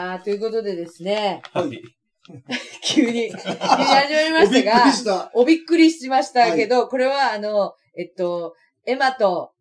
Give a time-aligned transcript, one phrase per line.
[0.00, 1.82] やー、ということでですね、はい。
[2.82, 5.30] 急に、急に始まりましたおびっくりが、した。
[5.34, 8.54] おびっくりしましたけど、これはあの、えっと、
[8.86, 9.52] エマと、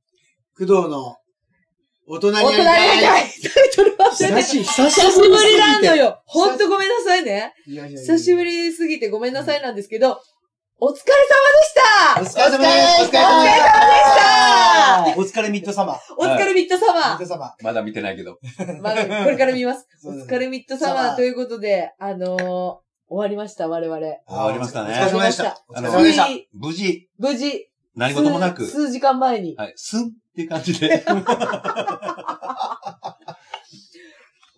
[0.58, 1.18] 工藤の、
[2.12, 6.04] 大人に大人になりたいタイトル忘れて久し、 久久しぶりなんのよ。
[6.06, 7.54] よほんとごめんなさいね。
[7.68, 10.20] いやいやいや久しぶりすぎてごめんなさいなんですけど、
[10.82, 13.04] お疲れ様でしたお疲れ様です。
[13.04, 13.62] お疲れ様でし
[14.16, 15.98] たお疲れミッドサマー。
[16.18, 18.40] お疲れミッドサミマッドサマまだ見てないけど。
[18.58, 18.82] ー。
[18.82, 19.86] まあ、これから見ます。
[20.08, 24.00] お疲れミッドサマーということで、あのー、終わりました、我々。
[24.00, 24.14] ー。
[24.26, 25.62] 終わりましたねお疲れ様でした。
[25.68, 26.26] おあの疲れ様でした。
[26.28, 31.04] つい無事、無事、何事もなく、数数時間前にはい、スンっていう感じで。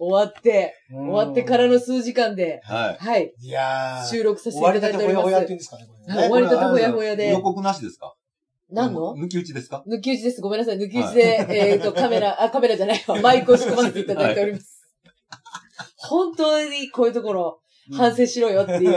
[0.04, 4.08] 終わって、終終わってからの数時間で、ははい、いやー。
[4.08, 5.70] 収録させて終わいただいておりまりたてほやほやって言うんす。
[5.70, 6.50] ですかね、こはいれね。
[6.50, 7.18] 終わりたてほやほやい。
[7.18, 7.40] で予。
[7.41, 8.16] 告なしですか？
[8.72, 9.16] 何の？
[9.16, 9.84] 抜き打ちですか？
[9.88, 10.41] 抜き打ちです。
[10.41, 10.77] ごめんなさい。
[10.77, 13.20] 抜き打ちで、えっと、カメラ、あ、カメラじゃないわ。
[13.22, 14.82] マイクを仕込ませていただいております。
[15.98, 17.62] 本当にこういうところ、
[17.96, 18.90] 反省しろよっていう、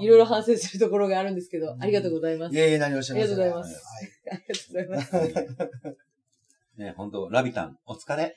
[0.00, 2.54] いろいろ反省するところがあるんですけど、ありがとうございます。
[2.54, 6.09] いやいや、何をおっしゃいますありがとうございますはいありがとうございます。
[6.80, 8.34] ね、本当ラビタン、お疲れ。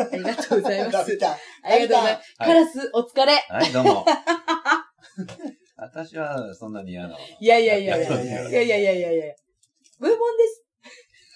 [0.00, 0.96] ありがとうございます。
[0.96, 2.36] ラビタンありがとうございます。
[2.38, 3.32] はいカラス、お疲れ。
[3.50, 4.06] はい、どうも。
[5.76, 7.18] 私はそんなに嫌なの。
[7.38, 8.06] いやいやいやいや。
[8.08, 9.34] いやいやいやいやいやいやいや。
[10.00, 10.64] ブーモンです。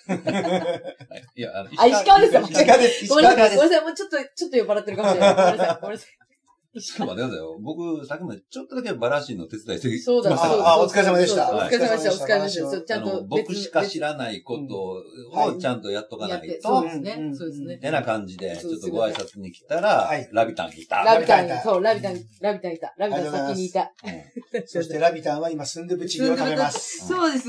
[1.11, 3.05] はいいや、あの、あ石川ですよ石川です。
[3.05, 3.37] 石ごめんなさい。
[3.37, 3.57] 川です。
[3.57, 3.85] ごめんなさい。
[3.85, 5.35] もうちょっと、ちょっと酔っ払ってるかもしれない。
[5.35, 5.79] ごめんなさい。
[5.83, 6.26] ごめんなさい。
[6.77, 7.17] 石ちょっと川。
[7.17, 7.59] 待ってくださいよ。
[7.61, 10.69] 僕、さっきまでちょっとだけバラシンの手伝いしてそうだ、ましたそうだ。
[10.69, 12.25] あお疲れ様でしたお疲れ様でした。
[12.25, 12.83] お疲れ様でした。
[12.83, 15.03] ちゃんと僕しか知らないこと
[15.41, 17.23] をちゃんとやっとかないと、そうですねう。
[17.31, 17.79] んそうですね。
[17.79, 21.03] てな感じで、ちょっとご挨拶に来たらはい、ラビタンにいた。
[21.03, 22.95] ラビタンラビタンそう、ラビタン、ラビタンいた。
[22.99, 23.93] ラビタン先にいた。
[24.67, 27.07] そしてラビタンは今、スンドゥブチゲを食べます。
[27.07, 27.45] そうです。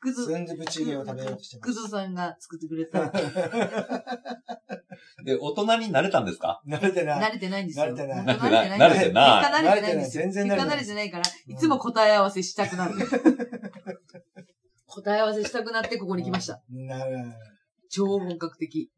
[0.00, 1.82] くず、スンドゥブチゲを食べようとしてまくす。
[1.82, 3.12] ずさんが作ってくれた。
[5.24, 6.60] で、大人になれたんですか？
[6.66, 7.30] 慣れてない。
[7.30, 7.86] 慣れてないんですよ。
[7.86, 8.26] 慣れてない
[8.78, 9.44] ない慣れてない。
[9.44, 9.96] 慣れてない結果慣れてない。
[9.96, 10.22] んですよ。
[10.24, 10.66] 全然慣れてない。
[10.66, 12.94] 結果慣れてないから、いつも答え合わせしたくなる。
[14.86, 16.62] 答え合わせしたくなってここに来ました。
[16.70, 17.16] なる
[17.90, 18.90] 超本格的。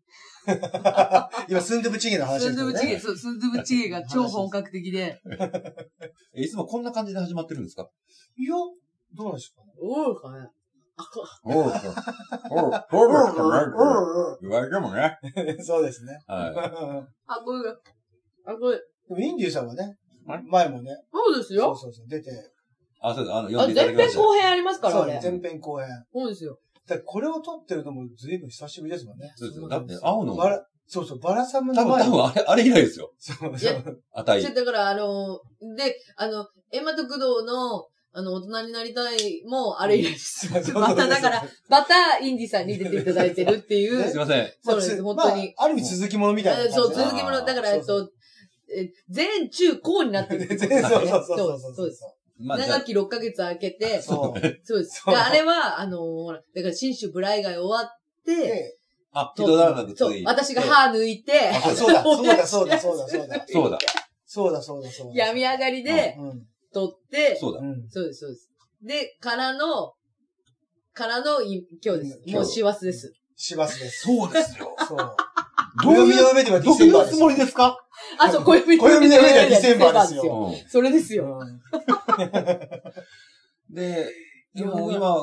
[1.49, 2.53] 今、スンドゥブチゲの話ね。
[2.53, 5.21] ンドゥブチゲ、そう、スンドゥブチゲが超本格的で。
[6.37, 7.89] えいつもこんな感じで始まってるんですか？
[8.37, 8.55] いや、
[9.15, 9.73] どうなんでしょうかね。
[9.81, 10.33] おうか。
[10.39, 10.49] ね。
[11.45, 12.03] おう、おう、そうか。
[12.03, 13.73] ね。
[14.43, 15.19] 言われてもね。
[15.65, 16.17] そうですね。
[16.29, 16.47] は
[17.27, 17.71] あ、これ、
[18.47, 18.79] あ、これ、
[19.09, 21.65] でも、インディーさんはね前もね、そうですよ。
[21.65, 22.33] そうそうそう、出て、い。
[23.01, 23.35] あ、そうです。
[23.35, 24.19] あの、読あ、んでいただ前きました。
[24.19, 25.21] 編後編ありますから、あれ。
[25.21, 25.89] そう前編後編。
[26.13, 26.59] そうですよ。
[26.87, 29.33] だからこれを撮ってるのも随分久しぶりですもんね。
[29.37, 29.69] そうですよ。
[29.69, 32.11] だって、会うの、バラ、そうそう、バラサム多分、の前に。
[32.11, 33.11] 多分、あれ、あれ以来ですよ。
[33.19, 34.01] そういやそう。
[34.13, 34.53] あたいそ。
[34.53, 35.41] だから、あの、
[35.77, 40.47] で、あの、エマと工藤の、あの、大人になりたいも、あれ以来です。
[40.53, 44.05] そうそうそうまた、だから、また、インディさんに出ていただいてるっていう。
[44.09, 44.53] すいません。
[44.63, 45.55] そうです、本当に。
[45.57, 46.81] まあ、ある意味続きものみたいな感じで。
[46.83, 48.13] そう、続きもの、だから、えっそうと、
[48.71, 50.83] え前中高になってるってことですね。
[50.89, 52.03] そうそうそうそうそうそうです。
[52.39, 54.41] まあ、長き6ヶ月空けて、そう。
[54.65, 55.03] そうです。
[55.05, 58.79] そうであれは、あの、ほら、だから、新種ブライガイ終わって、で、
[59.13, 63.47] あ、木戸田がつそうい、私が歯抜いて、あ、そうだ、 そうだ、そうだ、そうだ、そうだ。
[63.47, 63.79] そうだ、
[64.27, 65.13] そうだ、そうだ、そうだ。
[65.15, 66.47] 病み上がりで、うん。
[66.73, 67.61] 取って、そうだ。
[67.61, 67.89] うん。
[67.89, 68.51] そうです、そうです。
[68.83, 69.95] で、からの、
[70.93, 72.23] からのい、今日です。
[72.25, 73.13] 今日もう師走です。
[73.37, 74.03] 師走です。
[74.03, 74.75] そうですよ。
[74.89, 75.17] そう。
[75.83, 77.79] どういう暦の上ではデどうィセンバーですいうつもりですか？
[78.19, 81.41] あ、そう、暦暦の上ではディセンバーですようそれですよ。
[83.71, 84.07] で、
[84.55, 84.71] 今、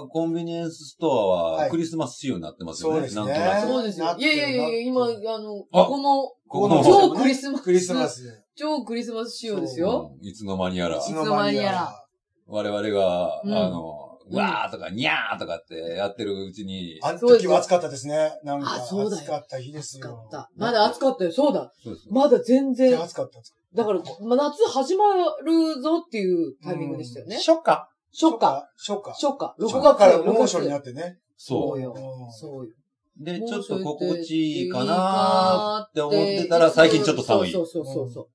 [0.09, 2.95] コンビニエンスストアははいクリスマス仕様になってますよね。
[2.95, 3.67] そうですねなんとなく。
[3.67, 4.15] そうですよ。
[4.17, 7.63] いやいやいや今、あの、あこの、ここの超クリスマス。
[7.63, 8.07] クリスマ。
[8.09, 8.43] ス。
[8.55, 10.11] 超クリスマス仕様ですよ。
[10.19, 12.05] うんいつの間にやらい、つの間にやら
[12.47, 14.00] 我々が、うんあの、
[14.31, 18.39] うんわーとか、にゃーとかってやってるうちに、あの時は暑かったですね。
[18.43, 20.15] なんか、あそうだよ暑かった日です暑よ。
[20.15, 20.51] かった。
[20.55, 21.31] まだ暑かったよ。
[21.31, 21.71] そうだ。
[21.83, 23.01] そうまだ全然。
[23.01, 23.39] 暑かった。
[23.73, 27.35] だから、ま夏始まるぞっていうタイミングでしたよね。
[27.37, 28.67] 初夏初夏。
[28.77, 29.11] 初夏。
[29.11, 29.55] 初夏。
[29.59, 31.19] 初6月夏からよ、6月猛暑になってね。
[31.37, 31.81] そうう。
[31.81, 31.93] よ。
[31.95, 32.73] うんそうよ。
[33.17, 37.51] で、猛ちょっ暑と心地いいかなかーって思ってたら、最近ちょっと寒い。
[37.51, 38.27] そうそうそうそう。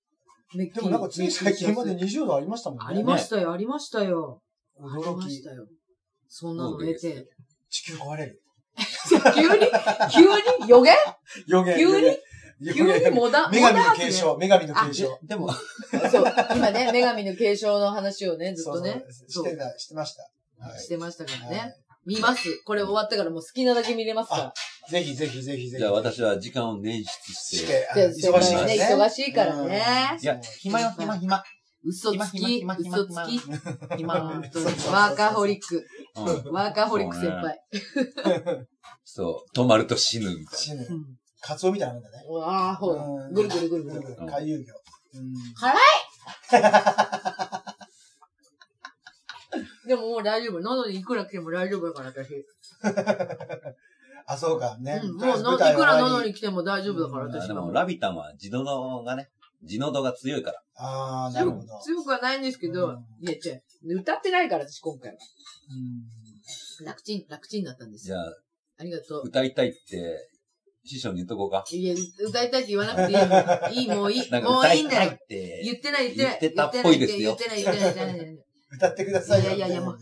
[0.56, 2.84] でもなんかつい最近まで20度ありましたもんね。
[2.88, 4.40] ありましたよ、ありましたよ。
[4.78, 5.42] あり驚きまし。
[5.42, 5.66] たよ。
[6.28, 7.26] そんなの得て。
[7.70, 8.42] 地球壊れる。
[9.34, 9.66] 急に？
[10.12, 10.20] 急
[10.64, 10.68] に？
[10.68, 10.94] 予言
[11.46, 11.76] 予言。
[11.78, 12.16] 急に？
[12.74, 14.34] 急にモダン、女神のモダン継承。
[14.36, 15.18] 女神の継承。
[15.22, 15.52] でも、
[16.10, 20.22] そう、今ね、女神の継承の話をね、ずっとね、そうそうしてた、してました。
[20.58, 21.74] はいしてましたからはね。
[22.06, 22.62] い見ます。
[22.64, 24.54] これ終わったからもう好きなだけ見れますか
[24.90, 25.78] ぜひぜひぜひぜひ。
[25.78, 27.66] じゃあ私は時間を捻出しして。
[27.66, 28.74] て、あで忙しいからね。
[28.94, 31.44] 忙しいからねうんいや、暇よ、暇、暇。
[31.86, 33.38] 嘘つき、嘘つき。
[33.96, 34.20] 暇。
[34.20, 35.86] 本当にワーカホリック。
[36.16, 37.60] うんワーカホリック先輩。
[39.04, 40.94] そう、止まると死ぬみたい死ぬう。
[40.94, 41.04] ん
[41.40, 42.24] カツオみたいなもんだね。
[42.42, 43.04] ああ、ほら。
[43.04, 44.00] うんぐるぐるぐるぐる。
[44.22, 44.74] ん回遊魚。
[45.14, 45.32] うん
[49.86, 50.60] でももう大丈夫。
[50.60, 52.44] 喉にいくら来ても大丈夫だから、私。
[54.26, 55.00] あ、そうか、ね。
[55.04, 57.50] うん、もうの、いくら喉に来ても大丈夫だから、うん私は。
[57.54, 59.30] でも、ラビタンは地のどがね、
[59.64, 60.62] 地のどが強いから。
[60.76, 61.80] ああ、な強くるほど。
[61.82, 63.36] 強くはないんですけど、うんいや、違
[63.94, 64.00] う。
[64.00, 65.16] 歌ってないから、私今回は。
[66.80, 68.16] うん楽ちん、楽ちんだったんですよ。
[68.16, 68.36] じゃあ、
[68.80, 69.22] ありがとう。
[69.26, 70.28] 歌いたいって、
[70.84, 71.64] 師匠に言っとこうか。
[71.70, 73.12] いや、歌いたいって言わなくて
[73.74, 73.82] いい。
[73.82, 74.30] いい、もういい。
[74.30, 75.18] もう歌いたいいいんだよっ。
[75.26, 75.62] て。
[75.64, 76.38] 言ってない、言ってない。
[76.40, 78.44] 言ってたっぽいですよ言ってない、言ってない、言ってない、言ってない。
[78.72, 79.50] 歌ってくださいよ。
[79.52, 79.98] いやいやいやもう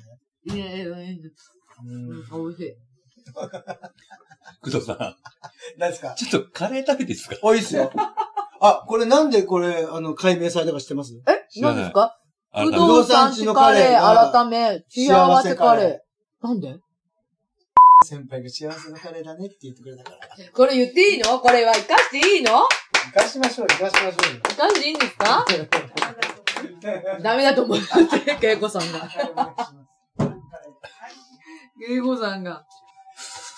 [0.47, 2.77] いやいやいや美味しい。
[4.63, 5.17] 工藤さん、
[5.79, 6.15] 何ですか？
[6.15, 7.37] ちょっとカレー食べていいですか？
[7.43, 7.91] おいっすよ。
[8.67, 11.13] あ、これなんでこれ、あの、解明されたか知ってます？
[11.29, 11.47] え？
[11.53, 12.19] 知らなですか？
[12.51, 16.47] あ不ど動産地カレー改め、幸せカレー。
[16.47, 16.79] なんで？
[18.07, 20.19] 先輩が幸せのカレーだねって言ってくれたから。
[20.53, 21.41] これ言っていいの？
[21.41, 22.53] これは生かしていいの？
[23.13, 24.41] 生かしましょう、生かしましょうよ。
[24.49, 25.45] 生かしていいんですか？
[27.23, 27.79] ダメだと思う。
[28.41, 29.11] 恵子さんが。
[31.87, 32.65] 恵子さんが。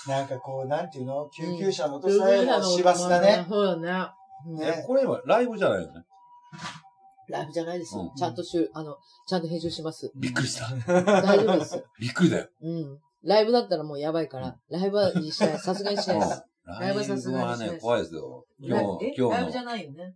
[0.09, 1.29] なんかこう、なんていうの？
[1.31, 3.47] 救急車の音さえも師走だね。
[3.49, 4.09] そうだね。
[4.45, 4.85] ね。
[4.87, 6.05] これはライブじゃないよね？
[7.29, 8.15] ライブじゃないですうん。
[8.15, 8.97] ちゃんとしゅ、あの、
[9.27, 10.13] ちゃんと編集します。
[10.15, 10.69] びっくりした。
[11.23, 11.85] 大丈夫です。
[11.99, 12.49] びっくりだよ。
[12.63, 12.99] うん。
[13.25, 15.59] ライブだったらもうやばいから、ライブはしない。
[15.59, 16.45] さすがにしないです。
[16.67, 17.01] ライブ
[17.33, 18.45] はね、怖いですよ。
[18.61, 19.15] 今日、え？
[19.17, 19.31] 今日の。
[19.31, 20.15] ライブじゃないよね。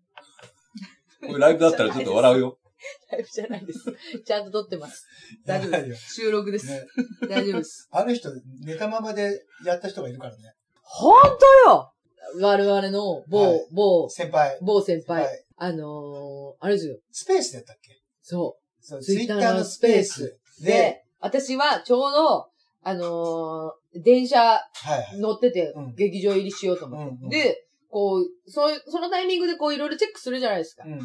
[1.20, 2.58] これライブだったらちょっと笑うよ。
[3.12, 3.84] ライブじゃないです。
[4.24, 5.06] ちゃんと撮ってます。
[5.44, 6.14] 大丈夫でよす。
[6.14, 6.68] 収録です。
[6.68, 6.86] ね
[7.28, 7.88] 大丈夫です。
[7.90, 8.30] ある人、
[8.64, 10.54] ネタままでやった人がいるからね。
[10.82, 11.92] ほんとよ
[12.38, 14.58] 我々の某、はい某、先輩。
[14.60, 15.24] 某先輩。
[15.24, 16.96] はいあのー、あれですよ。
[17.10, 18.00] スペースでやったっけ？
[18.22, 20.64] そそう、ツイッターのスペースう。
[20.64, 22.48] で、で、私はちょうど、
[22.82, 25.20] あのー、電車はいはい。
[25.20, 27.14] 乗っててうん、劇場入りしようと思って。
[27.14, 30.92] うんうんで、こう、そういう、そのタイミングでこういろいろチェックするじゃないですかうん。
[30.92, 31.00] うん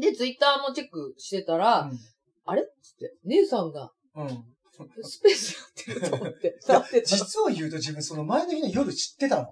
[0.00, 1.90] で、ツイッターもチェックしてたら、
[2.44, 4.26] あれっつって、姉さんがうん。
[4.26, 4.44] うん。
[5.02, 5.54] スペース
[5.88, 6.48] やってると思って。
[6.48, 9.48] いやなってた実を言うと自分その前の日の夜知ってたの。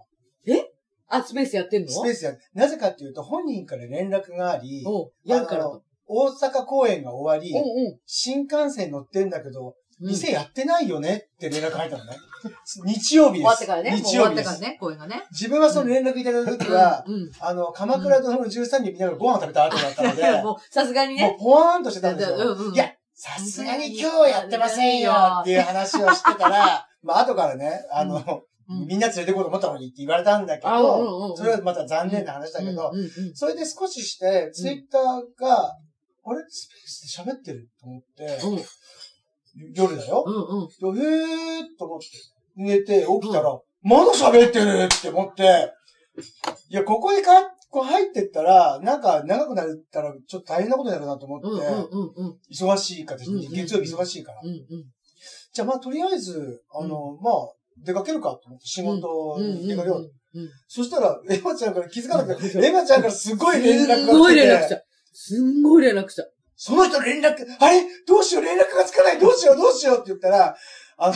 [1.09, 1.89] あ、スペースやってんの？
[1.91, 4.85] スペースや、なぜかっていうと本人から連絡があり、
[5.25, 5.83] やるからあのと。
[6.07, 10.09] 大阪公演が終わり、うんうん新幹線乗ってんだけど、うん。
[10.09, 12.17] 店やってないよねって連絡入ったのね。
[12.85, 13.41] 日曜日です。
[13.41, 13.97] 終わってからね。
[13.97, 14.49] 日終曜日です。
[14.49, 15.25] わってからね、公演がね。
[15.31, 17.31] 自分はその連絡いただいた時は、うん。
[17.41, 21.37] あの、鎌倉殿の13人見ながらご飯食べた後だったので、 もう、さすがにもうね。
[21.41, 22.37] ポワーンとしてたんですよ。
[22.37, 32.93] うんうんいや、さすがに今日やってませんよっていう話をしてたら、 まあ後からね、あの、うんみんな連れてこうと思ったのにって言われたんだけど、うんそれはまた残念な話だけど、
[33.35, 35.77] それで少しして、ツイッターが、
[36.27, 36.41] あれ？
[36.49, 38.65] スペースで喋ってると思って、うん
[39.75, 40.25] 夜だよ？
[40.27, 40.99] うんうん。
[40.99, 42.07] へーと思って、
[42.57, 45.71] 寝て起きたら、まだ喋ってるって思って、
[46.71, 47.31] いや、ここにか、
[47.71, 51.47] こう入ってったら、なんか長くなったらちょっと大変なことになるなと思って。
[52.53, 54.41] 忙しい形うんで、月曜日忙しいから。
[55.53, 57.35] じゃあまあとりあえず、あの、まあ、
[57.79, 60.11] 出かけるかと思って仕事に出かけよう。
[60.35, 60.49] うん。
[60.69, 64.07] そしたら、エマちゃんから気づかなくて、エマちゃんからすごい連絡が来てて。
[64.07, 64.83] すんごい連絡した。
[65.15, 66.25] すんごい連絡した。
[66.57, 67.83] その人連絡、あれ？
[68.07, 68.45] どうしよう？
[68.45, 69.19] 連絡がつかない？
[69.19, 69.57] どうしよう？
[69.57, 70.57] どうしようって言ったら、
[70.97, 71.15] あの、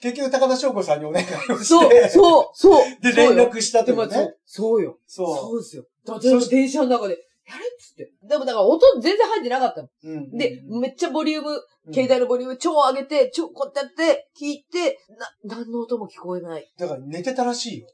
[0.00, 3.00] 結局高田翔子さんにお願いをして、そう、そう、そう。
[3.00, 4.98] で、連絡したとでも、いうねそう。、そうよ。
[5.06, 5.84] そそうですよ。
[6.04, 7.16] だって電車の中で、
[7.52, 8.12] やれっつって。
[8.26, 9.88] でもだから音全然入ってなかったの。
[10.04, 10.10] う。
[10.10, 14.98] うんで、めっちゃボリューム、うん携帯のボリューム超上げて、超こうやってやって、聞いて、
[15.44, 16.72] な、何の音も聞こえない。
[16.78, 17.88] だから寝てたらしいよ。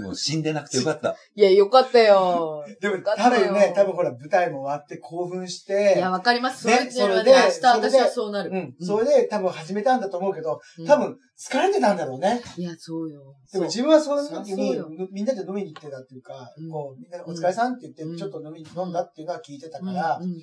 [0.00, 1.16] もう死んでなくてよかった。
[1.34, 2.64] いや、よかったよ。
[2.80, 6.62] でも多分ね、多分ほら舞台も終わって興奮して、いや、わかります。
[6.62, 8.50] そねれっていうのはね、それで明日それで私はそうなる。
[8.50, 8.74] うん。
[8.80, 12.40] それで多分始めたんだと思うけど、うん多分疲れてたんだろうね。
[12.56, 13.34] いや、そうよ。
[13.52, 20.42] でもそう自分はその時そうみんなで飲みに行ってたっていうか、うんこう、みんなでお疲れさんって言って、うんちょっと飲みに飲んだっていうのは聞いてたから、うんうん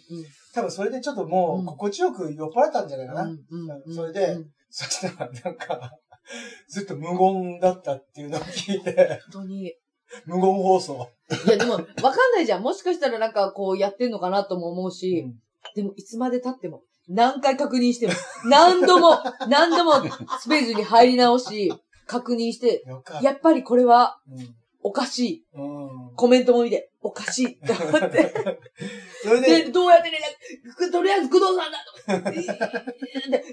[0.53, 3.23] 多分それでちょっともう心地よく酔っ払ったんじゃないかな。
[3.23, 5.91] うんうんうんそれでうんそしたらなんか、
[6.69, 9.73] ずっと無言だったっていうのを聞いて、本当に。
[10.25, 11.09] 無言放送。
[11.47, 11.85] いや、でも、わか
[12.27, 12.61] んないじゃん。
[12.61, 15.25] もしかしたらなんかこうやってんのかなとも思うし、
[15.75, 18.13] でもいつまで経っても、何回確認しても、
[18.45, 19.93] 何度も、 何度も
[20.39, 21.73] スペースに入り直し、
[22.07, 23.21] 確認して、った。
[23.21, 25.45] やっぱりこれはうんおかしい。
[25.53, 26.15] うん。
[26.15, 28.33] コメントも見て、おかしいって思って。
[29.23, 33.00] それで、で、どうやって連絡、とりあえず工藤さんだと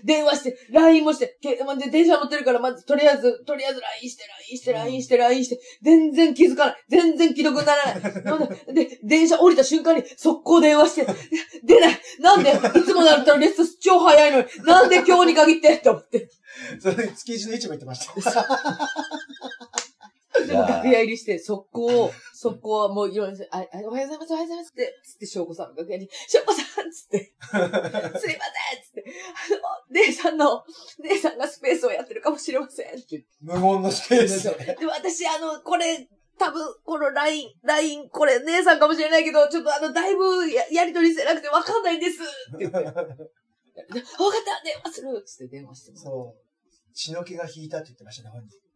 [0.09, 6.77] 電話して、LINE もして、けまで電車乗ってるから、まず、とりあえず、とりあえず LINE して、LINE して、LINE して、LINE して、全然気づかない。
[6.89, 8.25] 全然既読にならない。
[8.25, 11.07] なんで、で、電車降りた瞬間に、速攻電話して、
[11.63, 16.31] 出ないなんで、いつもだったらレッスン超早いのに、なんで今日に限ってって思って。
[16.81, 18.15] それで築地の市場行ってました。
[20.47, 28.35] でも楽屋入りして、速攻、 速攻はもういろいろ、あ、あおはようございます、おはようございますって、つって、翔子さんの楽屋に、翔子さんつって、 すいませんつっ
[28.95, 30.65] て、あの、姉さんの、
[31.01, 33.25] 姉さんがスペースをやってるかもしれませんって。
[33.41, 34.77] 無言のスペースで。
[34.79, 42.79] で、私、あの、これ、多分、この LINE、LINE、これ、姉さんかもしれないけど、ちょっとあの、だいぶややりとりしてなくてわかんないんですって言って。
[42.79, 43.13] でわかっ
[43.93, 46.93] た、電話するつって電話してそう。
[46.95, 48.69] 血の気が引いたって言ってましたね、本人。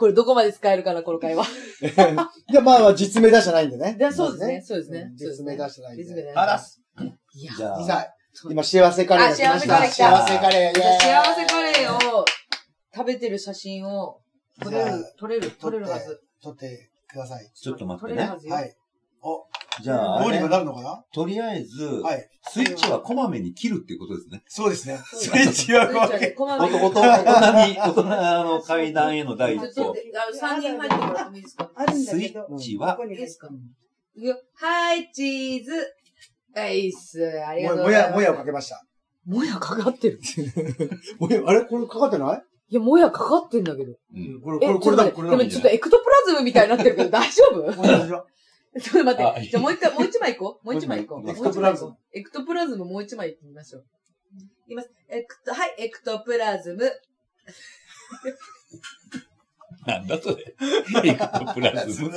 [0.00, 1.44] これどこまで使えるかな、この会話。
[2.48, 3.96] いや、まあまあ、実名出してないんでね。
[3.98, 5.14] でそうですね、そうですねん。
[5.14, 6.04] 実名出してないんで。
[6.04, 6.80] 実名出してあらす。
[7.34, 8.14] いや、じゃあさあ、
[8.50, 10.16] 今、幸せカレーが来ました。
[10.16, 11.12] あ幸せカレー来た幸せカレー。
[11.12, 12.24] 幸せカレーを
[12.94, 14.22] 食べてる写真を
[14.62, 16.18] 撮れる、撮れる、撮れるはず。
[16.42, 17.50] 撮ってください。
[17.54, 18.38] ちょっと待ってね撮れるは。
[18.38, 18.54] ずよ。
[18.54, 18.74] はい。
[19.20, 19.44] お、
[19.82, 21.04] じゃあ、どうにかなるのかな？
[21.12, 22.26] とりあえず、はい。
[22.50, 24.42] スイッチはこまめに切るっていうことですね。
[24.46, 24.98] そうですね。
[25.12, 27.00] スイッチはこまめに大人
[27.72, 28.02] に、大人
[28.44, 30.00] の階段への第一歩ちょっと。、
[30.42, 31.70] あの、3人入ってもらってもいいですか？
[31.74, 32.26] あるんだスイ。
[32.26, 33.48] ッチは、いいですか？
[34.14, 35.70] いくよはい、チーズ。
[36.54, 37.20] はい、っす。
[37.46, 38.10] ありがとうもございます。
[38.10, 38.82] や、もやをかけました。
[39.26, 40.20] もやかかってる。
[41.20, 41.64] もや、あれ？
[41.64, 42.42] これかかってない？
[42.70, 43.92] いや、もやかかってんだけど。
[44.14, 45.36] うんこれ、え、これ、これだ、これだ。
[45.36, 48.26] でもちょっとエクトプラズムみたいになってるけど大丈夫？
[48.80, 49.48] ちょっと待あって。
[49.48, 50.66] じゃあもう一回、もう一枚い こう。
[50.66, 51.20] もう一枚いこう。
[51.20, 53.84] もう一枚エクトプラズムもう一枚行こうエクトプラズムもう一枚いってみましょう。
[54.66, 54.90] いきます。
[55.08, 56.90] エクト、はい、エクトプラズム。
[59.86, 60.54] なんだそれ。
[61.04, 62.10] エクトプラズム。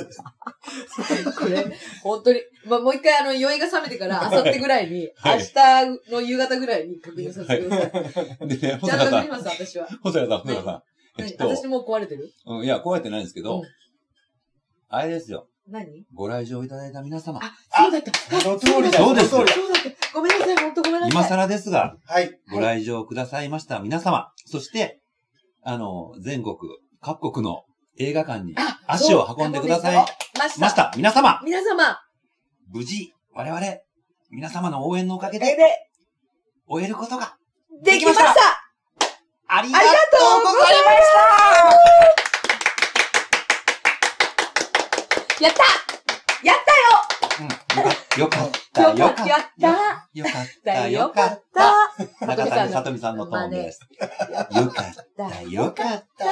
[1.36, 1.64] これ、
[2.02, 2.40] 本当に。
[2.66, 8.48] まあ、もう一回あの、酔いが覚めてから、明後日ぐらいに、はい明日の夕方ぐらいに確認させてください。
[8.48, 9.88] でね、ちゃんと確認します、私は。
[10.02, 10.82] 細谷さん、細谷さん。
[11.22, 12.30] えっと、何私もう壊れてる？
[12.46, 13.62] うんいや、こうやってないんですけど、うん
[14.88, 15.48] あれですよ。
[15.68, 16.06] 何？
[16.14, 17.40] ご来場いただいた皆様。
[17.42, 18.12] あ、そうだった。
[18.40, 18.98] その通りだ。
[18.98, 20.12] そうですそうだった。
[20.14, 21.10] ごめんなさい、本当ごめんなさい。
[21.10, 22.14] 今更ですが、だ。
[22.14, 22.40] はい。
[22.50, 24.32] ご来場くださいました皆様。
[24.46, 25.00] そして、
[25.62, 26.56] あの、全国、
[27.00, 27.64] 各国の
[27.98, 29.96] 映画館にあ足を運んでください
[30.38, 30.60] ました。
[30.60, 30.92] ました。
[30.96, 31.98] 皆様、皆様、
[32.70, 33.60] 無事、我々、
[34.30, 35.56] 皆様の応援のおかげで、
[36.66, 37.36] 終えることが
[37.82, 38.24] できました
[39.48, 39.86] ありありがと
[40.40, 42.23] うございました
[45.40, 45.62] やった！
[46.46, 46.72] やった
[47.82, 47.82] よ！
[47.82, 49.14] かった、よかった、よかっ
[49.60, 50.08] た。
[50.14, 52.06] よかっだた、よよかっかった。
[52.20, 52.26] た。
[52.26, 53.80] 中谷さとみさんのトーンです。
[54.54, 56.26] よかった、よかった。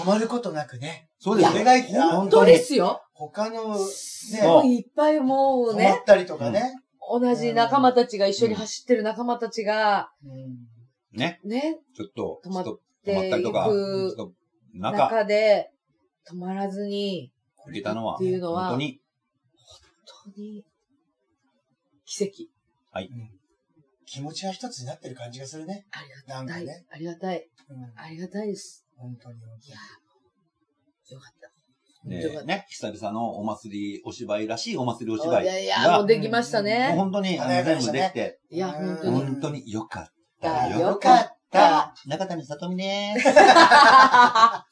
[0.00, 1.08] 止まることなくね。
[1.18, 1.52] そうですよ。
[1.52, 3.02] それがいいな本当ですよ。
[3.12, 6.74] 他の、すね、ごいいっぱいもう止まねっ、たりとかね。
[7.10, 11.18] 同じ仲間たちが一緒に走ってる仲間たちが、うん。
[11.18, 13.68] ね、ね、ちょっと、止まっちょっと止まったりとか、
[14.74, 15.70] 中で
[16.30, 17.32] 止まらずに、
[17.72, 19.00] 出たのは、っていうのは本当に、
[19.54, 20.64] 本当に、
[22.04, 22.52] 奇跡。
[24.06, 25.86] 気持ちは一つになってる感じがするね。
[25.90, 26.36] ありがたい。
[26.36, 26.84] なんかね。
[26.90, 27.48] ありがたい。
[27.70, 27.92] うん。
[27.96, 28.84] ありがたいです。
[28.96, 29.38] 本当に。
[29.38, 29.76] いや
[31.16, 32.08] よかった。
[32.08, 35.50] ねよかったね、久々のお祭り、お芝居らしいお祭りお芝居が。
[35.52, 36.94] いやいや、もうできましたもうね。
[36.94, 39.20] 本当に、あの、全部できて、いや、本当うんに。
[39.22, 40.06] 本当によかっ
[40.42, 40.78] だた。
[40.78, 41.94] よかった。
[42.06, 43.28] 中谷さとみでーす。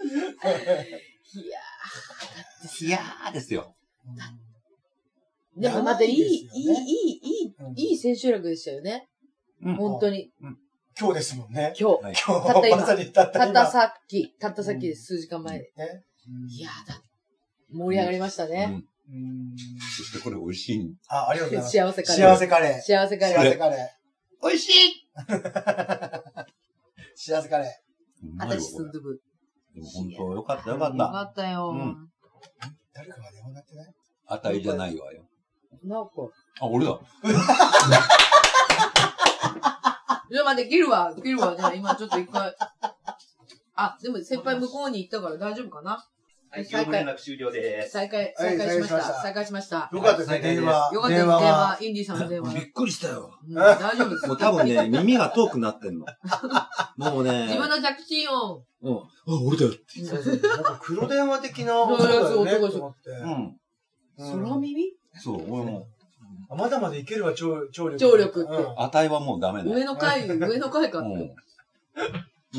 [1.32, 3.74] いやいやーですよ。
[5.56, 9.08] でもまたいい、いい、い長いい、いい、うんいい千秋楽でしたよね。
[9.62, 10.32] うん本当に。
[10.98, 11.74] 今日ですもんね。
[11.78, 12.02] 今日。
[12.04, 13.54] はい今日、たった今まさにたった今。
[13.54, 15.72] たったさっき、たったさっきです、数時間前で。
[15.76, 16.04] ね
[16.48, 17.02] いやだ。
[17.70, 18.66] 盛り上がりましたね。
[18.70, 19.56] うんうん
[19.96, 20.96] そしてこれ美味しい。
[21.08, 22.02] あ、ありがとうございます。
[22.02, 22.28] 幸せカレー。
[22.28, 22.80] 幸せカレー。
[22.80, 23.38] 幸せカレー。
[23.38, 24.48] 幸せカレー。
[24.48, 25.08] 美味しい
[27.16, 27.82] 幸せカレ
[28.22, 28.84] うまいわ、私これ。
[28.84, 29.20] すんどぶ。
[29.74, 31.08] でも本当よかったよかっよた。
[31.12, 31.70] かったよ。
[31.70, 31.94] うんー。
[32.94, 33.94] 誰かが電話になってない？
[34.26, 35.22] あたいじゃないわよ。
[35.84, 36.10] なんか。
[36.60, 36.98] あ、俺だ。
[40.30, 41.14] じゃあ待って、切るわ。
[41.16, 41.56] 切るわ。
[41.56, 42.54] じゃあ今ちょっと一回。
[43.74, 46.04] あ、でも先輩向こうに行ったから大丈夫かな？
[46.52, 47.92] はい、再開業務連絡終了です。
[47.92, 49.22] 再開、はい再開しました。
[49.22, 49.90] 再開しました。
[49.92, 50.90] よかったですね、はい電話。
[50.94, 51.78] よかったです、電電話。
[51.80, 52.54] インディさんの電話。
[52.54, 53.38] びっくりしたよ。
[53.48, 54.26] うん大丈夫です。
[54.26, 56.06] もう多分ね、耳が遠くなってんの。
[56.96, 57.46] もうね。
[57.46, 58.64] 自分の着信音。
[58.82, 58.96] うん。
[58.96, 59.72] あ、俺だよ。
[60.08, 63.32] そうそうなんか黒電話的な音だよねそうん。
[63.32, 63.56] うん
[64.18, 64.92] 空耳？
[65.14, 65.86] そう、俺も、
[66.50, 67.98] あまだまだいけるわ、聴聴力。
[67.98, 69.70] 聴力ってうんあたいはもうダメだ。
[69.70, 71.34] 上の階、上の階かも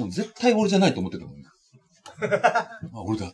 [0.05, 1.45] う絶対俺じゃないと思ってたもんね。
[2.31, 3.31] あ、俺だ。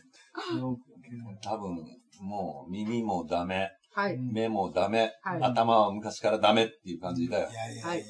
[1.42, 1.76] 多分、
[2.20, 4.18] もう耳もダメ、はい。
[4.18, 5.42] 目もダメ、はい。
[5.42, 7.54] 頭は昔からダメっていう感じだよい。
[7.54, 8.00] やいやいやいやい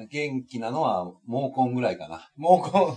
[0.00, 0.06] や。
[0.08, 2.28] 元気なのは毛根ぐらいかな。
[2.36, 2.96] もうこ本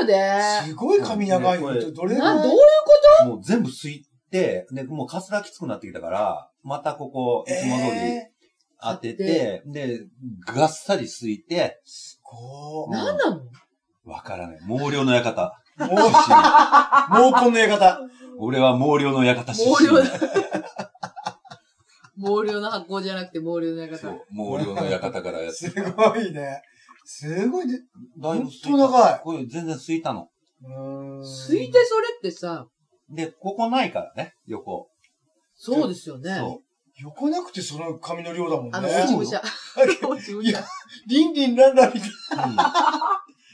[0.00, 0.66] 当だよね。
[0.66, 1.74] う、すごい髪長いよ。
[1.74, 8.30] ねどれぐな、どうらいいうもう全部吸いて、で、もうかすらきつくなってきたから、またここ、いつも通り、え
[8.82, 10.00] 当てて、で、
[10.46, 11.80] がっさりすいて、
[12.22, 13.40] こ何なの？
[14.04, 14.58] わからない。
[14.60, 15.52] 毛量の館。
[15.78, 18.00] う、もう、毛根の館。
[18.38, 19.76] 俺は毛量の館出身。
[19.76, 20.02] 毛量
[22.16, 23.96] 毛 量の発酵じゃなくて毛量の館。
[23.98, 25.52] そう、毛量の館からやって。
[25.52, 26.62] すごいね。
[27.04, 27.78] すごいで、
[28.18, 30.28] だいぶほんと長いこれ全然すいたの。
[30.62, 32.66] うーんすいてそれってさ、
[33.10, 34.88] で、ここないからね、横。
[35.54, 36.36] そうですよね。
[36.36, 36.62] そ
[36.96, 38.70] 横なくてその髪の量だもんね。
[38.74, 39.42] あの、落ち武者。
[39.76, 40.64] 落ち武者いや。
[41.08, 42.72] リンリンランランみたいな。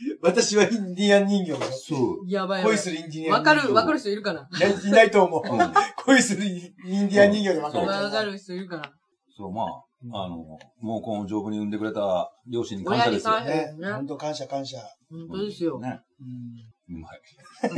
[0.22, 1.52] 私はインディアン人形。
[1.72, 2.28] そう。
[2.28, 2.76] やばいやばい。
[2.76, 3.30] 恋するインディアン人形。
[3.30, 4.48] わかる、わかる人いるかな？
[4.56, 5.42] いや、いないと思う。
[5.54, 5.72] うん
[6.04, 6.58] 恋するイ
[7.02, 7.86] ンディアン人形でわかる。
[7.86, 8.92] わかる人いるかな
[9.36, 9.64] そう、ま
[10.02, 13.56] うんあ、あの、毛根を丈夫に産んでくれた両親に感親に謝ですよ。
[13.56, 13.76] ね。
[13.78, 13.92] ね。
[13.92, 14.78] 本当感謝感謝。
[15.10, 15.78] 本当ですよ。
[15.78, 16.00] ね。
[16.20, 17.20] うんうまい。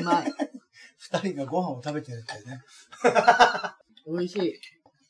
[0.01, 0.33] うまい。
[0.99, 2.61] 二人がご飯を食べてるってね。
[4.07, 4.53] 美味しい。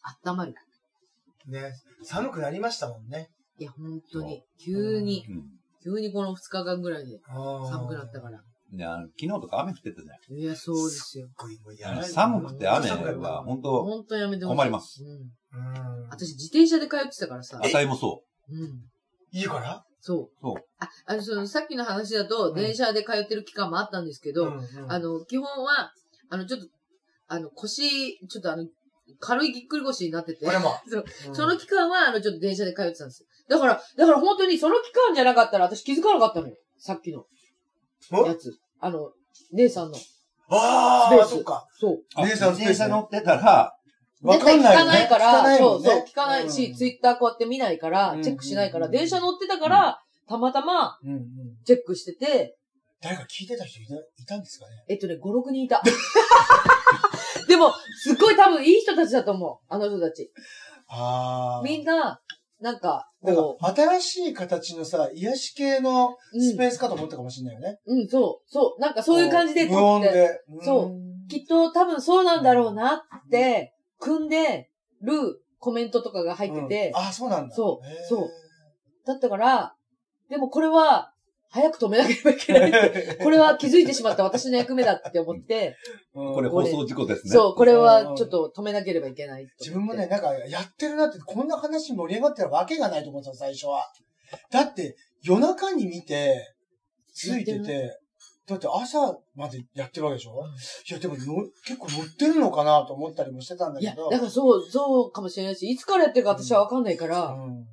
[0.02, 0.54] あったまる。
[1.47, 1.73] ね。
[2.02, 3.31] 寒くなりましたもんね。
[3.59, 4.42] いや、本当に。
[4.59, 5.45] 急に、うん。
[5.83, 8.41] 急にこの2日間ぐらいで寒寒くなったから。
[8.73, 10.39] で、あの昨日とか雨降ってたじゃん。
[10.39, 11.29] いや、そうですよ。
[12.05, 14.57] 寒くて雨は、本当本当やめてほしい。
[14.57, 15.05] 困ります。
[15.05, 15.11] うん。
[15.11, 16.09] うん。
[16.09, 17.61] 私、自転車で通ってたからさ。
[17.62, 18.89] あたいもそうん。
[19.33, 19.85] いいから？
[20.01, 20.41] そう。
[20.41, 20.55] そう。
[20.79, 25.93] あ、あの、その、さっきの話だと、うん電車で通ってる期間もあったんですけど、うんうんあの、基本は、
[26.31, 26.67] あの、ちょっと、
[27.29, 28.67] あの、腰、ちょっとあの、
[29.21, 30.75] 軽いぎっくり腰になってて、俺も。
[30.88, 33.25] そううんその期間は、あの、ちょっと電車で通ってたんです。
[33.49, 36.57] だから、だから本当にその期間じゃなかったら私気づかなかったのよ。
[36.78, 37.26] さっきの
[38.11, 38.52] おやつ。
[38.81, 39.12] あの、
[39.52, 39.99] 姉さんの。
[40.49, 41.66] ああ、スペースそっか。
[41.78, 41.92] そう。
[41.95, 42.26] う。
[42.26, 43.73] 姉さん電車乗ってたら、
[44.23, 44.69] わかんないよね。
[44.69, 51.23] 聞かないから、ねそうそう、聞かないし、うんツイッターこうやって見ないからう、んチェックしないから、電車乗ってたから、たまたまうんうん。
[51.64, 52.57] チェックしてて、
[53.00, 54.85] 誰か聞いてた人いたいたんですかね？
[54.88, 55.83] えっとね、5、6人いた。
[57.49, 57.73] でも、
[58.03, 59.59] すっごい多分いい人たちだと思う。
[59.69, 60.33] あの人たち。
[60.89, 61.63] ああ。
[61.63, 62.21] みんな、
[62.61, 67.81] なんか、なんこか、新しい形のさ、癒し系のう、スペースかと思ったかもしれないよね。
[67.87, 70.41] うん、うん、そう、そう、なんかそういう感じで無撮って、音で。
[70.63, 70.89] そう。
[70.91, 76.93] んきっと多分そうなんだろうなって、組んでるコメントとかが入ってて。
[76.95, 77.55] うん、あ、そうなんだ。
[77.55, 78.09] そう。
[78.09, 78.31] そう。
[79.07, 79.75] だったから、
[80.28, 81.12] でもこれは、
[81.52, 83.19] 早く止めなければいけないって。
[83.23, 85.76] これは気づいてしまった私の役目だって思って、
[86.15, 87.32] う んこれ放送事故ですね。
[87.32, 93.84] そう、これはちょっと止めなければいけない自分もね、、なんか、やってるなって、こんな話盛り上がってるわけがないと思ってた、最初は。
[94.50, 96.54] だって、夜中に見て、
[97.12, 97.99] ついててて、
[98.47, 100.43] だって朝までやってるわけでしょ、
[100.88, 104.08] いや、でもの、結構乗ってるのかなと思ったりもしてたんだいや、けど。
[104.08, 107.67] だからそう、そうかもしれないし、いつからやってるか私はわかんないから、うん。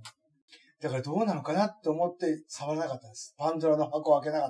[0.82, 3.36] だからどうなのかなって思って触らなかったです。
[3.38, 4.50] パンドラの箱を開けなかっ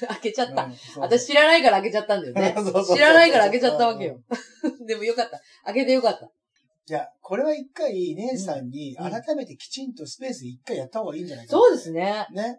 [0.00, 0.66] た 開けちゃった。
[0.66, 0.76] です。
[0.76, 4.20] うんそうそう私知らないから開けちゃったんだよね そうそうそう知らないから開けちゃったわけよ。
[4.86, 5.40] でもよかった。
[5.64, 6.26] 開けてよかった。
[6.26, 12.26] いや、これは一回、姉さんにうん改めてきちんとスペース一回やった方がいいんじゃないかなそうですね。
[12.32, 12.58] ね。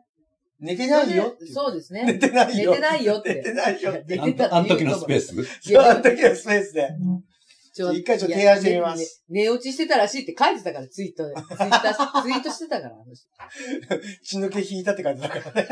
[0.60, 1.36] 寝てないよ。
[1.53, 2.05] そうですね。
[2.05, 2.71] 寝てないよ。
[2.71, 4.19] 寝てないよって寝てないよって。
[4.19, 5.36] あん寝てたってあん時のスペース？
[5.62, 6.89] そう、あの時のスペースで。
[7.73, 11.34] ちょ一回ちょっと提案してみます寝落ちしてたらしいって書いてたから、ツイートで。
[11.36, 13.27] ツイッター、 ツイートしてたから、あの人
[14.23, 15.67] 血の気引いたって感じだからね。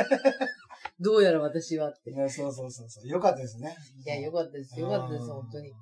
[0.99, 2.11] どうやら私はって。
[2.29, 3.07] そうそうそうそう。
[3.07, 3.75] よかったですね。
[4.05, 4.79] や、よかったです。
[4.79, 5.73] よかったです、本当に。。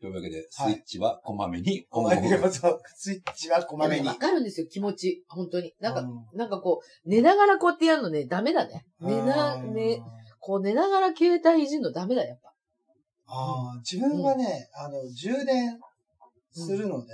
[0.00, 4.06] というわけで、スはいイッチはこまめに、お今後も前がそう、スイッチはこまめに。
[4.06, 5.24] わかるんですよ、気持ち。
[5.28, 5.74] 本当に。
[5.80, 8.84] なんか、うなんかこう、寝ながらこうやってやるのね、ダメだね。
[9.00, 10.02] 寝な、うんね、
[10.38, 12.52] こう寝ながら携帯いじるのダメだ、やっぱ。
[13.26, 15.78] ああ、自分はね、あの、充電
[16.52, 17.12] するので、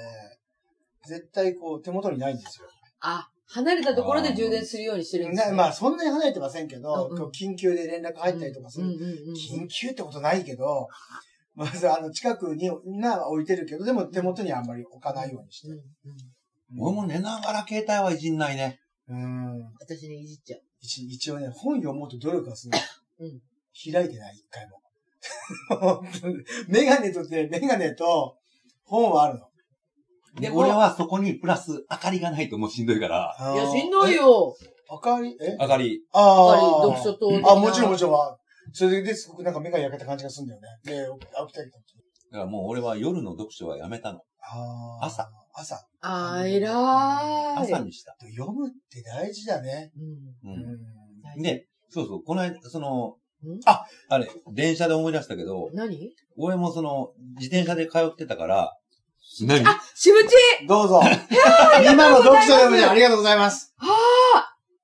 [1.07, 2.69] 絶対こう手元にないんですよ。
[3.01, 5.51] あ、離れたところで充電するようにしてるんですね。
[5.51, 8.87] なまあ、そんなに離れてませんけど、うんうん緊急で連絡入ったりとかする。
[9.35, 10.89] 緊急ってことないけど、
[11.55, 15.83] まずあの、近くに、な、置いてるけど、でも手元にあんまり置かないようにしてうんうん
[16.79, 18.81] 俺も寝ながら携帯はいじんないね。
[19.07, 19.63] うん。
[19.79, 20.63] 私ね、いじっちゃう。
[20.81, 22.79] 一一応ね、本読もうと努力はする。
[23.21, 23.41] うん
[23.73, 24.82] 開いてない、一回も。
[26.69, 28.37] メガネとって、メガネと
[28.85, 29.47] 本はあるの？
[30.41, 34.15] で、俺はそこにプラス明かりがないともうしんどいから、いや、しんどい。
[34.15, 34.55] よ。
[34.63, 34.67] え？
[34.91, 35.37] 明かり？
[35.41, 35.57] え？
[35.61, 36.83] 明かり、あやっぱりあ。
[36.97, 38.37] 読書灯的なあ、もちろんもちろん。
[38.73, 40.69] それですごくなんか目が焼けた感じがするんだよね。
[40.85, 41.07] で、
[41.47, 41.85] 起きたりとか。
[42.33, 44.21] だからもう俺は夜の読書はやめたの。
[44.41, 45.29] あー朝。
[45.55, 45.87] 朝。
[46.01, 47.75] あー、偉ーい。
[47.75, 48.17] 朝にした。
[48.35, 49.93] 読むって大事だね。
[50.45, 50.55] うんう。
[50.55, 51.43] うんん。
[51.43, 53.15] で、そうそう、この間、そのん、
[53.67, 56.15] あ、あれ、電車で思い出したけど、何？
[56.37, 58.77] 俺もその、自転車で通ってたから、
[59.47, 59.67] 何？
[59.67, 60.35] あ、しぶち
[60.67, 61.01] どうぞ。
[61.91, 63.75] 今の読書でもね、ありがとうございます。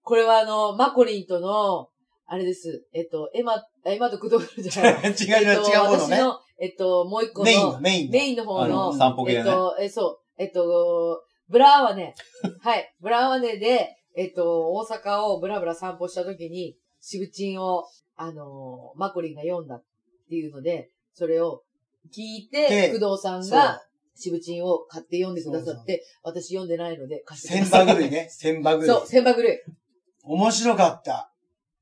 [0.02, 1.90] これはあの、マコリンとの、
[2.26, 2.86] あれです。
[2.92, 4.94] えっと、エマ、エマとクドールじゃない。
[5.12, 6.16] 違う違う、えっと違う方のね。
[6.16, 8.12] 私の、えっと、もう一個の、メインの、メインの。
[8.12, 12.14] メインの方あのの、散歩系ねえっと、え、そう、えっと、ブラーワネ。
[12.62, 12.94] はい。
[13.00, 17.84] ブラーワネで、えっと、大阪をブラブラ散歩した時に、シブチンを、
[18.18, 19.84] あのーマコリンが読んだっ
[20.28, 21.62] ていうので、それを
[22.14, 23.80] 聞いて、で工藤さんそうが、
[24.14, 27.86] シブチンを買って読んでくださって、私読んでないので貸してく千ださい。
[27.86, 28.28] 羽狂いね。
[28.30, 28.86] 千羽狂い。
[28.86, 29.58] そう、千羽狂い。
[30.24, 31.32] 面白かった。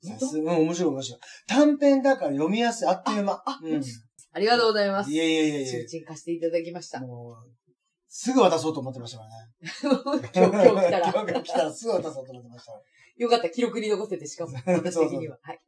[0.07, 1.21] 本さすうん、面白い面白い。
[1.49, 2.89] 短編だから読みやすい。
[2.89, 3.43] あっという間。
[3.45, 3.83] あ、うん。
[4.33, 5.11] ありがとうございます。
[5.11, 7.01] いやいやいやいやシブチン貸していただきました。
[7.01, 7.51] もう、
[8.09, 9.49] すぐ渡そうと思ってましたからね。
[10.35, 11.13] 今日、来たら。
[11.25, 12.73] 今日来たらすぐ渡そうと思ってました。
[13.17, 15.39] よかった、記録に残せて、しかも、私的そうそうには。
[15.43, 15.61] はい。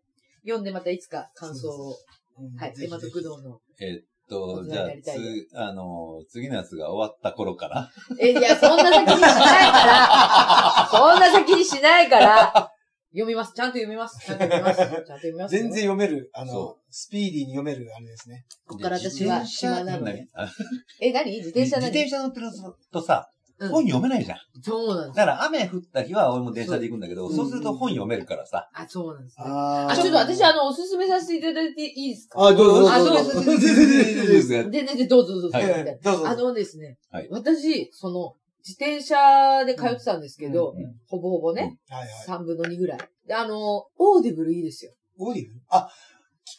[0.49, 1.97] 読んでまたいつか感想を。
[2.39, 2.75] うんはい。
[2.75, 3.61] ぜひエマと工藤の。
[3.81, 7.91] えっと、じゃあつ、あの、次のやつが終わった頃から。
[8.21, 12.73] え、いや、そんな先にしないから、 そんな先にしないから、
[13.11, 13.53] 読みます。
[13.55, 14.25] ちゃんと読みます。
[14.25, 14.79] ちゃんと読みます。
[14.79, 15.53] ちゃんと読みます。
[15.57, 15.83] 全然。
[15.83, 18.45] 読める、あのそ、スピーディーに読めるあれですね。
[18.67, 20.13] ここから私は暇なので。
[20.13, 20.53] 何あ
[21.01, 21.31] え、何？
[21.39, 22.47] 自転車自何転車乗ってる
[22.93, 24.38] とさ、うん本読めないじゃん。
[24.62, 25.16] そうなんです。
[25.16, 28.68] だから雨降った日は俺も電車で行くんだけど、そうそうすると本読めるからさ。
[28.73, 29.44] あ、そうなんですね。
[29.47, 32.40] ああ、ちょっと私、あの、おすすめさせていただいていいですか？
[32.47, 32.92] あ、どうぞどうぞ。
[32.92, 35.59] あどうぞどうぞどうぞどうぞで、で、で、どうぞどうぞ。
[36.03, 36.29] どうぞ。
[36.29, 38.35] あのですね、はい私、その、
[38.66, 42.09] 自転車で通ってたんですけど、うんうんほぼほぼね、はいはい。
[42.40, 42.99] 3分の2ぐらい。
[43.27, 44.92] で、あの、オーディブルいいですよ。
[45.18, 45.88] オーディブルあ、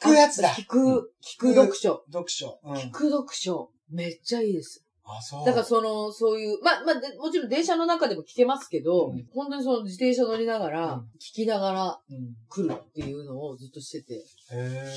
[0.01, 0.49] 聞くやつだ。
[0.49, 2.03] 聞く、聞く読書。
[2.11, 2.59] 読書。
[2.63, 2.73] うん。
[2.75, 3.69] 聞く読書。
[3.91, 4.83] めっちゃいいです。
[5.17, 5.45] あ、そう。
[5.45, 14.23] だからその、そういう、まあ、まあ、でもちろん電車の中でも聞けますけど、うん本当にその自転車乗りながら、うん聞きながらうん来るっていうのをずっとしてて、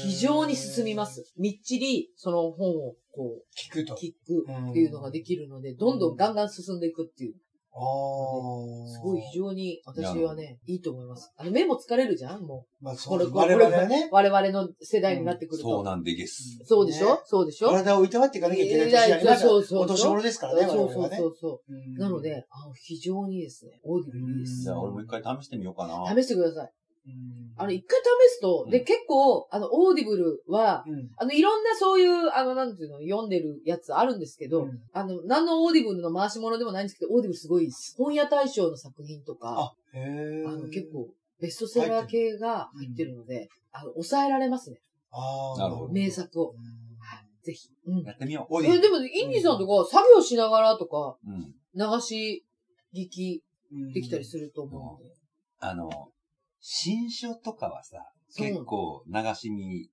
[0.03, 1.07] 非常に進みま。
[1.07, 1.33] す。
[1.37, 3.95] みっちり、その本をこう、聞くと。
[3.95, 7.35] 聞くっていうのができるので、どんどんガンガン進んでいくっていう。
[7.75, 8.89] ああ。
[8.89, 11.33] すごい非常に私はね、いいと思います。
[11.37, 12.97] あの、目も疲れるじゃんもまあ、う。
[12.97, 13.31] そう。
[13.35, 15.69] 我々はね、我々の世代になってくると。
[15.69, 16.59] そうなんでゲス。
[16.65, 17.71] そうでしょ、ねそうでしょ？
[17.71, 19.49] 体をいたわっていかなきゃいけない年になりました。
[19.49, 21.17] そうそうそうお年頃ですからね、我そうそう々はね。
[21.17, 21.73] そうそう。
[21.73, 24.71] うんなの、で、あの、非常にですね、オーディブルいいですじ。
[24.71, 26.05] ゃあ俺も一回試してみようかな。
[26.15, 26.73] 試してください。
[27.07, 37.95] うんあの、一回試すと、で、うん結構、あの、オーディブルは、うんあの、いろんなそういう、あの、なんていうの、読んでるやつあるんですけど、うんあの、何のオーディブルの回し物でもないんですけど、オーディブルすごいです。
[37.99, 39.97] 本屋大賞の作品とか、あ、
[40.57, 41.09] の、結構、
[41.41, 44.79] ベストセラー系が入ってるので、あの、抑えられますね。
[45.11, 45.59] ああ。
[45.59, 46.51] なるほど名作を。
[46.51, 46.57] うん
[47.01, 47.45] はい。
[47.45, 47.69] ぜひ。
[47.87, 48.03] うん。
[48.03, 51.31] やってみよオーディブえ、ルでも、インディさんとか、作業しながらとか、う。
[51.31, 51.55] うん。
[51.75, 52.45] 流し
[52.95, 55.15] 聞きうんできたりすると思うので。
[55.61, 55.91] あの、
[56.65, 57.99] 新書とかはさ、
[58.37, 59.89] 結構流し見、流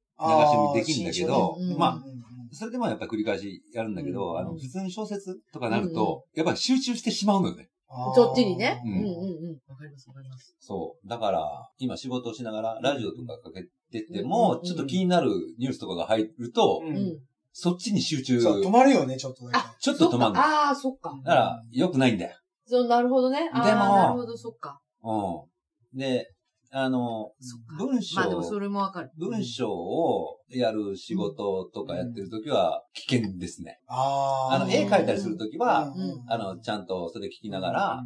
[0.46, 2.20] し見できるんだけどねうんまあうんうんうん
[2.52, 7.70] それでもやっぱり繰り返しやるんだけど、うんあの、普通に小説とかなると、やっぱり集中してしまうのよね。
[8.16, 8.82] そっちにね。
[8.86, 9.08] ううんんうんう
[9.52, 9.60] ん。
[9.68, 10.56] わかりますわかります。
[10.60, 11.08] そう。
[11.08, 15.30] だから、今仕事をしながら、ラジオとかかけててうんうんもう、んちょっと気になる
[15.60, 17.20] ニュースとかが入ると、ううんん。
[17.54, 19.58] そっちに集中、そう、止まるよね、ちょっとだけ。
[19.60, 20.40] あ、ちょっと止まんの。
[20.40, 21.12] だああー、そっか。
[21.24, 22.36] から、良くないんだよ。
[22.66, 23.48] そう、なるほどね。
[23.54, 24.80] あでもーなるほど、そっか。
[25.04, 26.00] うん。
[26.00, 26.32] で、
[26.72, 27.32] あの
[27.80, 29.12] 文章まあでもそれもわかる。
[29.18, 33.80] 文章をやる仕事とかやってるときは危険ですね。
[33.88, 34.56] ああ。
[34.56, 38.04] あの、絵描いたりするときは、うんあの、ちゃんとそれ聞きながら。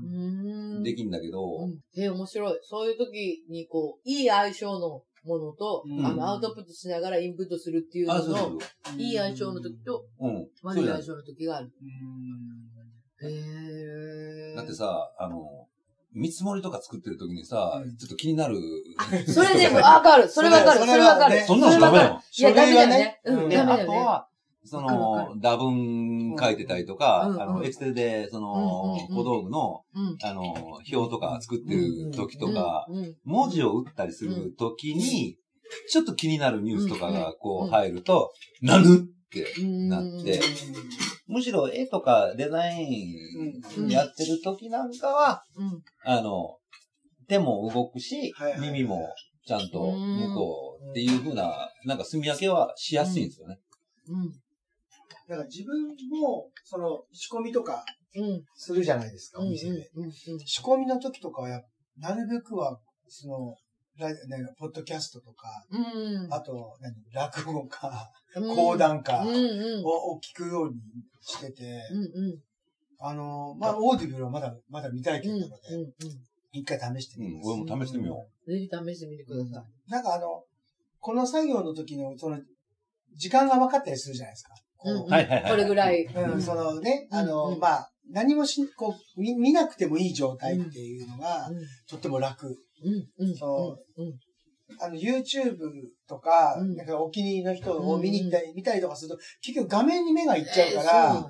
[0.82, 1.80] できんだけど、うん。
[2.02, 2.60] え、面白い。
[2.64, 9.02] そういう時に、こう、いい相性のものと、うんあの、アウトプットしながらインプットするっていうあ、のそうそうの、そう。
[9.02, 10.48] いい相性の時と、うん。
[10.64, 11.72] 悪い相性の時がある。
[11.82, 12.74] うん
[13.26, 14.56] へえ。
[14.56, 15.68] だってさ、あの、
[16.14, 17.98] 見積もりとか作ってる時にさ、うん。
[17.98, 18.58] ちょっと気になる。
[19.28, 20.28] それでも、わかる。
[20.30, 20.80] それわかる。
[20.80, 21.42] そそれれわかる。
[21.46, 22.20] そんなのダメなの？
[22.38, 23.22] いや、ダメだよね。
[23.26, 24.30] うん、書類はねで、あダメだ
[24.66, 30.18] その、打文書いてたりとか、あの、エクセルで、その、小道具の、うん。
[30.24, 32.88] あの、表とか作ってる時とか、
[33.26, 35.38] 文字を打ったりする時に、
[35.90, 40.40] ちょっと気になるニュースとかがこううん入ると、なぬってうんなって、
[41.28, 43.16] むしろ絵とかデザイ
[43.80, 45.84] ンやってる時なんかは、うん。
[46.04, 46.58] あの、
[47.28, 49.10] 手も動くしはいはい、はい耳も
[49.46, 53.60] ちゃんと向こうっていう風な、なんか墨分けはしやすいんですよね。
[54.08, 54.32] うん。
[55.28, 57.84] だから自分も、その、仕込みとか
[58.16, 58.44] うん。
[58.56, 59.48] するじゃないですか、うん。
[59.48, 59.90] お店で。
[59.96, 60.12] うん。
[60.12, 61.62] 仕込みの時とかはや、
[61.98, 63.56] なるべくは、その、
[64.00, 64.18] ラね、
[64.58, 66.34] ポッドキャストとか、うん。
[66.34, 69.24] あと、何、落語か、うん講談か。
[69.84, 70.80] をを聞くように
[71.22, 72.26] してて、うん。
[72.26, 72.40] うん。
[73.00, 75.92] あの、まあ、オーディブルはまだ、まだ未体験なので、うん。
[76.52, 77.46] 一回試してみます。
[77.48, 79.92] うん俺も試してみよぜひ試してみてください。
[79.92, 80.44] なんかあの、
[81.00, 82.40] この作業の時の、その、
[83.16, 84.54] 時間が分かったりするじゃないですか。
[84.86, 86.04] はいはいはいこれぐらい。
[86.04, 91.56] うん、そのね、あの、うんうんまあ、何もし、こう、見、見なくてもいい状態っていうのが、うん。
[91.90, 92.58] とっても楽。
[93.38, 94.04] そう。
[94.04, 94.20] ん。
[94.80, 95.58] あの、YouTube
[96.08, 96.76] とか、うん。
[96.76, 101.28] なんかお気に入りの人を見に行ったり、見たりとかすると、結局画面に目がいっちゃうから、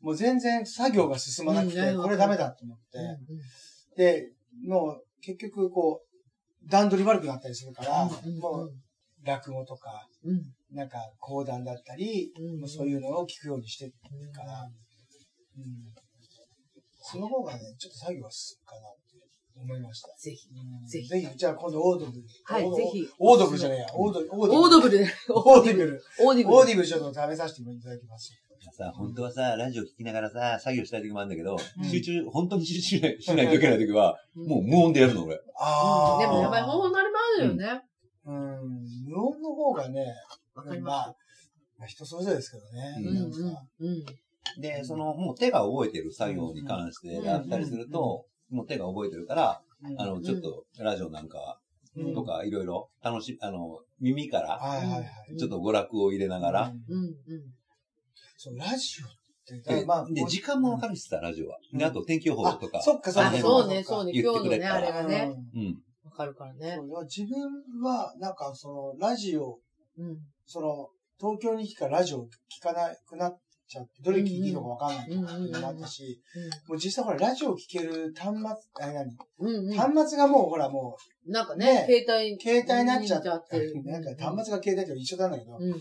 [0.00, 4.30] もう全然作業が進まなくて、うんこれダメだと思って、うんで、
[4.66, 8.72] もう結局こう、段取り悪くなったりするから、うんもう
[9.24, 10.42] 落語とか、うん。
[10.70, 13.92] なんか講談だったり、うんもうそういうのを聞くようにしてる
[14.32, 15.64] から、うん、
[17.00, 18.80] その方がね、ちょっと作業が進むかな
[19.60, 20.08] 思いました。
[20.18, 20.48] ぜひ。
[20.50, 22.22] うんぜひぜひ、じゃあ今度オードブル。
[22.44, 23.86] はいぜひオードブルじゃねえや。
[23.94, 25.06] オードオーオードブルで。
[25.28, 26.02] オーディブル。
[26.20, 26.58] オーディブル。
[26.58, 28.32] オーディブルちょっと食べさせていただきます。
[28.72, 35.40] さ、本当はさ、ラジオ聞きながらさ、作業したい時もあるんだけど、うん集中、本当に集中しないしないといけない時は、うんもう無音でやるの、俺。
[35.58, 36.20] ああ。
[36.20, 37.82] でもやばい方法になりますよね。
[38.26, 38.34] うん。
[39.06, 40.04] 無音の方がね、
[40.54, 41.16] わかりまあます。、
[41.78, 42.94] まあ人それぞれですけどね。
[43.80, 44.04] うん。
[44.60, 51.58] で、その、もう手が覚えてる作業に関してやったりすると、もう手が覚えてるから、うんあの、ちょっと、ラジオなんか、
[51.96, 55.36] うんとか、いろいろ、楽し、あの、耳から、はいはいはい。
[55.36, 57.14] ちょっと娯楽を入れながら、うんうんうん。
[58.36, 61.58] そう、ラジオって、まあ、で、時間もわかるしさ、ラジオは。
[61.72, 62.82] で、あと天気予報あとか。
[62.82, 63.30] そっかそう
[63.68, 64.12] ね、そうね。
[64.12, 65.82] 言今日のね、ってくれたらあれがね、うん。
[66.04, 69.58] わかるからね自分は、なんかその、ラジオ、
[69.98, 70.18] うん。
[70.44, 76.20] その、東京に来たらラジオ聞かなくなっちゃって、どれ聞いていいのかわかんないとかっていうのもあったし、
[76.68, 79.76] もう実際ほら、ラジオ聞ける端末、あ、何うんうん。
[79.76, 82.40] 端末がもうほらもうなんかね、ね携帯。
[82.40, 85.74] 携帯になっちゃっって、なんか端末が携帯と一緒なんだけど、うん。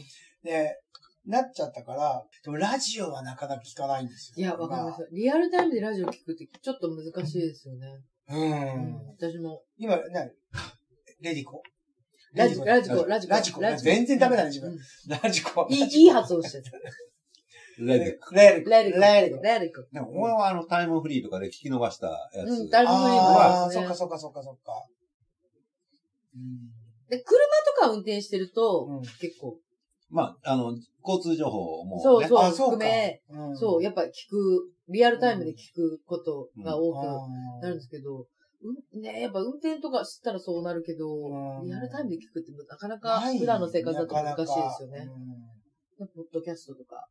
[0.44, 0.80] で、
[1.26, 4.36] なっちゃったから、でもラジオはなかなか聞かないんですよ。
[4.38, 5.10] いや、わかります。
[5.12, 7.88] リアルタイムでラジオ聞くってちょっと難しいですよね。
[8.30, 9.08] ううん。
[9.18, 9.64] 私も。
[9.78, 10.26] 今、な、
[11.22, 11.62] レディコ
[12.34, 13.34] ラジコ、ラジコ、ラジコ。
[13.34, 13.62] ラジコ。
[13.90, 14.80] 全然ダメだね、自分うん。
[15.24, 15.68] ラジコ。
[15.70, 16.64] いい、いい発音してる。
[17.80, 18.36] レディレディコ。
[18.36, 18.70] レレディコ。
[18.70, 19.44] レディコ。
[19.44, 19.82] レディコ。
[19.92, 22.50] でも俺はあの、タイムフリーとかで聞き逃したやつ。
[22.50, 24.72] うんタイムフリーもああ、ありますねそっかそっかそっかそっか。
[26.36, 26.72] うん。
[27.10, 27.24] で、車
[27.76, 29.58] とか運転してるとうん、結構、
[30.10, 32.04] まあ、あの、交通情報も、ね。
[32.04, 33.22] そうそうあ、そうか含め。
[33.30, 38.28] うんそう、やっぱ聞く、リアルタイムで聞くことが多くなるんですけど、
[38.94, 45.08] うん、ねやっぱ運転とかしたらそうなるけどうん、リアルタイムで聞くってなかなか普段の生活だと難しいですよね
[45.98, 47.08] ポッドキャストとか、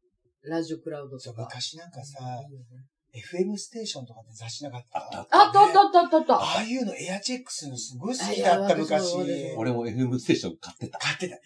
[0.49, 1.49] ラジオクラウドそうとか。
[1.49, 4.99] 昔なんかさ、うん FM ステーションとかって雑誌なかった？
[4.99, 6.43] あったあったあったあったあったあ。
[6.43, 9.15] ああいうのエアチェックするのすごい好きだった、昔。
[9.57, 10.99] 俺も FM ステーション買ってた。
[10.99, 11.37] 買ってた。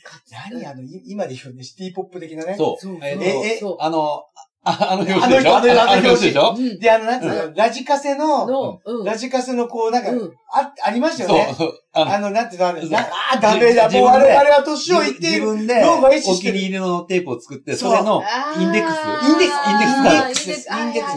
[0.50, 0.64] 何？
[0.64, 2.54] あの、い今で言うね、シティポップ的なね。
[2.56, 2.80] そう。
[2.82, 3.76] そうえええそう。
[3.80, 4.22] あの、
[4.64, 5.56] ああの表紙でしょ？
[5.56, 6.54] あのあのあの表紙でしょ？
[6.56, 9.04] うんで、あの、なんつうの、ラジカセの、の、うん。
[9.04, 11.54] ラジカセのこう、なんか、うんあ、ありましたよね。
[11.56, 11.72] そう。
[11.92, 13.88] あのあの、なんていうのああー、ダメだ。
[13.88, 15.40] もうあれ、あれは年をいっている。
[15.40, 18.22] 自分で、脳が意お識してる気に入りのテープを作って、そうそれの
[18.58, 18.96] インデックス。
[19.30, 21.10] インデックスインデックスあーがあるインデックスですインデック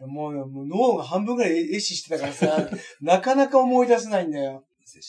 [0.00, 0.06] ス。
[0.06, 2.68] もう、もう脳が半分ぐらい壊死してたからさ、
[3.00, 4.64] なかなか思い出せないんだよ。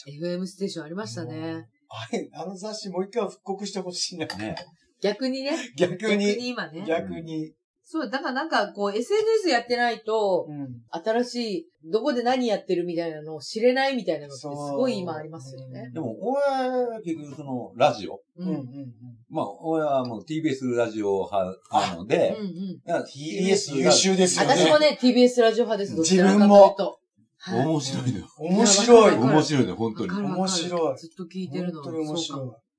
[0.08, 1.65] FM ステーションありましたね。
[1.89, 4.28] あれ、あの雑誌もう一回復刻してほしいな。
[4.28, 4.56] ね。
[5.02, 5.52] 逆にね。
[5.76, 6.26] 逆逆に。
[6.26, 6.86] に今ね。
[6.88, 7.54] 逆に。
[7.92, 10.80] そう、だからなんかこう SNS やってないと、うん。
[10.92, 15.92] 新しい、どこで何やってるみたいなのを知れないみたいなのってすごい今ありますよね。
[15.94, 18.22] でも、俺、結局その、ラジオ。
[18.38, 18.48] ううん。
[18.48, 18.54] うん。
[18.54, 18.60] ん。
[18.60, 18.94] うん。
[19.30, 22.80] まあ、俺はもう TBS ラジオ派なのでうん、うん。
[22.86, 24.54] だから TBS 優秀ですよね。
[24.54, 25.98] 私もね、TBS ラジオ派です。
[25.98, 26.98] どちらかという自分もと。
[27.44, 28.28] はい面白いのよ。
[28.38, 29.16] 面白い。
[29.16, 30.16] 面白いのよ、本当にわ。
[30.16, 31.82] かるわかる面白いずっと聞いてるの。
[31.82, 32.71] 本当に面白い。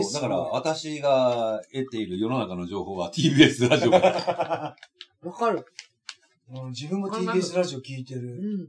[0.00, 4.76] そうだから私が得ている世の中の情報は TBS ラジオから。
[5.22, 5.66] わかる。
[6.50, 8.64] うん自分も TBS ラジオ聞いてうる。
[8.64, 8.68] ん。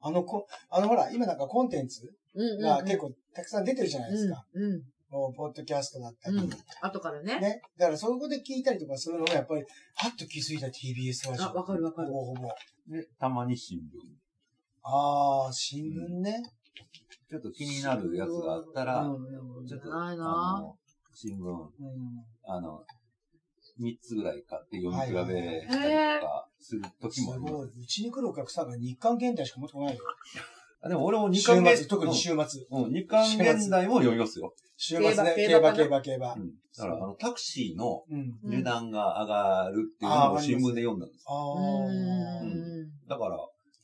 [0.00, 2.60] あの、こ、あのほら、今なんかコンテンツうんうん。
[2.60, 4.46] が結構たくさん出てるじゃないですか。
[4.54, 4.62] うん。
[4.62, 4.82] うん。
[5.10, 6.36] もう、ポッドキャストだったり。
[6.36, 6.50] うん。
[6.80, 7.40] 後からね。
[7.40, 7.62] ね。
[7.76, 9.62] だからそこで聞いたりとかするのがやっぱり、
[9.94, 11.46] はっと気づいた TBS ラジオ。
[11.46, 12.48] あわかるわかるほぼほぼ。
[12.88, 13.82] で、たまに新聞。
[14.82, 16.42] あー、新聞ね。
[17.28, 20.76] ちょっと気になるやつがあったら、うんちょっと、ないあなの、
[21.12, 21.70] 新聞、うん。
[22.44, 22.84] あの、
[23.80, 27.66] 3つぐらい買って読み比べたりとかする時すもありますごい。
[27.66, 30.02] うちに来るお客さんが日刊現代しか持ってこないよ。
[30.82, 32.66] あでも俺も日週刊現末、特に週末。
[32.70, 34.54] うん、日刊現代も読みますよ。
[34.76, 35.34] 週末ね。
[35.48, 36.38] 競馬、競馬競馬う。
[36.38, 36.52] ん。
[36.76, 38.04] だから、あの、タクシーの
[38.44, 41.24] 値段が上がるっていうのを新聞で読んだんです。
[41.26, 42.44] あうー。
[42.44, 43.08] ん。
[43.08, 43.38] だから、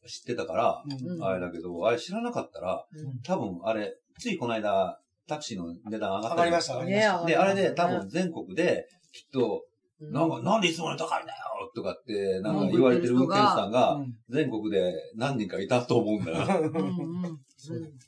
[0.07, 0.83] 知ってたから、
[1.23, 3.21] あれだけど、あれ知らなかったら、うん。
[3.23, 7.21] 多分あれ、ついこの間、タクシーの値段上がった上がりました、上がりました。
[7.21, 9.65] ねで、あれで多分全国で、きっと、
[10.01, 10.13] うん。
[10.13, 11.39] なんか、なんでいつもより高いんだよ
[11.75, 12.71] とかって、なんかうん。
[12.71, 14.15] 言われてる運転手さんが、うん。
[14.29, 16.71] 全国で何人かいたと思うんだよ。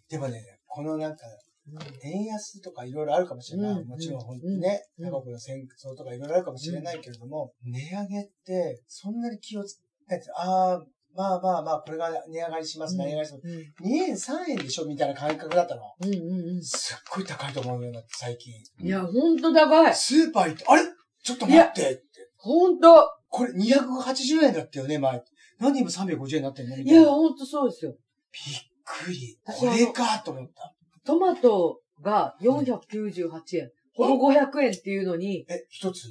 [0.08, 1.24] でもね、このなんか、
[1.66, 1.78] うん。
[2.02, 3.72] 円安とかいろいろあるかもしれない。
[3.72, 3.88] うん。
[3.88, 5.04] もちろん本当うんにね、うん。
[5.06, 10.84] 中国の戦争とかいろいろあるかもしれないけれども、値上げって、そんなに気をつけて、ああ、
[11.16, 13.46] まあまあまあ、これが値上がりします、うん値上がりします。
[13.46, 15.82] うん2円、3円でしょみたいな感覚だったの？
[16.00, 18.52] うんうんすっごい高いと思うようになって、最近。
[18.80, 18.86] うん。
[18.86, 19.94] いや、ほんと高い。
[19.94, 20.82] スーパー行って、あれ？
[21.22, 22.04] ちょっと待ってって。
[22.36, 23.10] ほんと。
[23.28, 25.22] これ280円だったよね、前。
[25.58, 26.76] なんで今350円になってんの？
[26.76, 27.04] みいや。
[27.04, 27.92] ほんとそうですよ。
[28.32, 29.38] びっくり。
[29.46, 30.74] 私これかと思った。
[31.04, 33.70] トマトが498円。
[33.94, 36.08] ほぼ500円っていうのに、え、一つ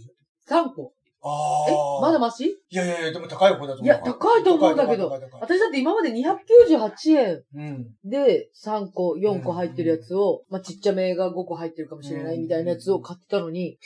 [0.50, 0.94] ？3個。
[1.26, 2.02] あえあ。
[2.02, 2.46] まだマシ？
[2.46, 3.86] いやいやいや、でも高い方だと思う。
[3.86, 7.88] いや高いと思うんだけど私だって今まで298円うん。
[8.04, 13.78] で3個、4個入ってるやつを、まあ、ちっちゃめが5個入ってるかもしれないみたいなやつを買ってたのに、い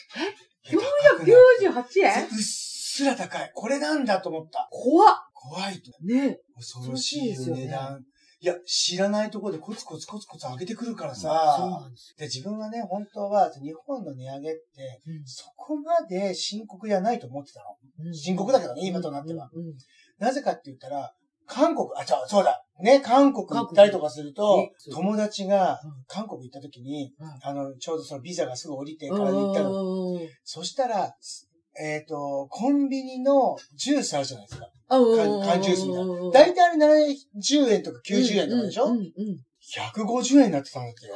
[0.71, 0.80] や
[1.17, 2.23] 高くない498円？
[2.26, 3.52] うっすら高い。
[3.54, 4.67] これなんだと思った。
[4.71, 5.91] 怖っ怖いと。
[6.04, 8.04] ね恐ろしい値段。
[8.39, 11.58] いや、知らないところでコツコツコツコツ上げてくるからそうさ。
[11.82, 15.21] なんですで、自分はね、本当は、日本の値上げって、よ。
[15.26, 17.78] そこまで深刻じゃないと思ってたの。
[18.06, 19.50] うん深刻だけどね、今となっては。
[20.19, 21.13] なぜかって言ったら、
[21.47, 22.63] 韓国、あ、そうそうだ。
[22.80, 30.13] ね、韓国行ったりとかすると友達がうん韓国行った時に、うんあの、ちょうどそのビザがすぐ降りてうんから行ったの。
[30.13, 31.15] うんそしたら、
[31.80, 34.67] えっ、と、コンビニのジュースあるじゃないですか。
[34.89, 37.13] うん缶缶ジュースみたいなうん大体あれ
[37.45, 39.12] 70円とか90円とかでしょ、うんうんうん
[39.95, 41.15] ?150 円になってたんだってよ。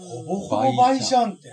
[0.00, 1.50] ほぼほぼ倍じゃんって。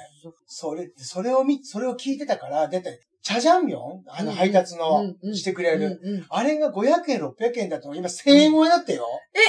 [0.47, 4.03] それ、それを見、それを聞いてたから、だって、チャジャンミョン？
[4.07, 5.99] あの配達のしてくれる。
[6.29, 9.07] あれが500円、600円だったの今1000円超えだったよ。
[9.33, 9.39] え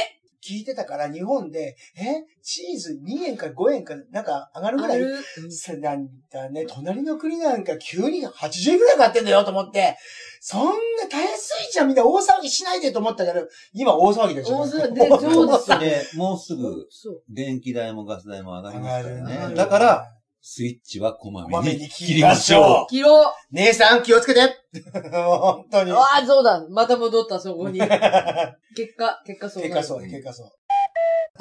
[0.46, 5.16] 聞いてたから日本で、えチーズ2円か5円かなんか上がるぐらいある？
[5.50, 9.96] さなんだね、隣の国なんか急に80円ぐらい買ってんだよと思って、
[10.40, 10.72] そんな
[11.11, 14.59] たやすいじゃんみんな大騒ぎしないでと思ったけど、今大騒ぎでしょ。
[14.59, 16.87] 大騒ぎでそうですよで、 もうすぐ。
[17.30, 19.50] 電気代もガス代も上がりますから上がね。
[19.50, 20.13] るだから、、
[20.46, 22.87] スイッチはこまめめにに切りましょう。
[22.90, 23.33] キロ。
[23.52, 24.40] 姉さん気をつけて
[25.11, 25.90] 本当に。
[25.90, 26.62] ああ、そうだ。
[26.68, 27.78] また戻った、そこに。
[28.76, 29.62] 結果、結果そう。
[29.62, 30.50] 結果そう、結果そう。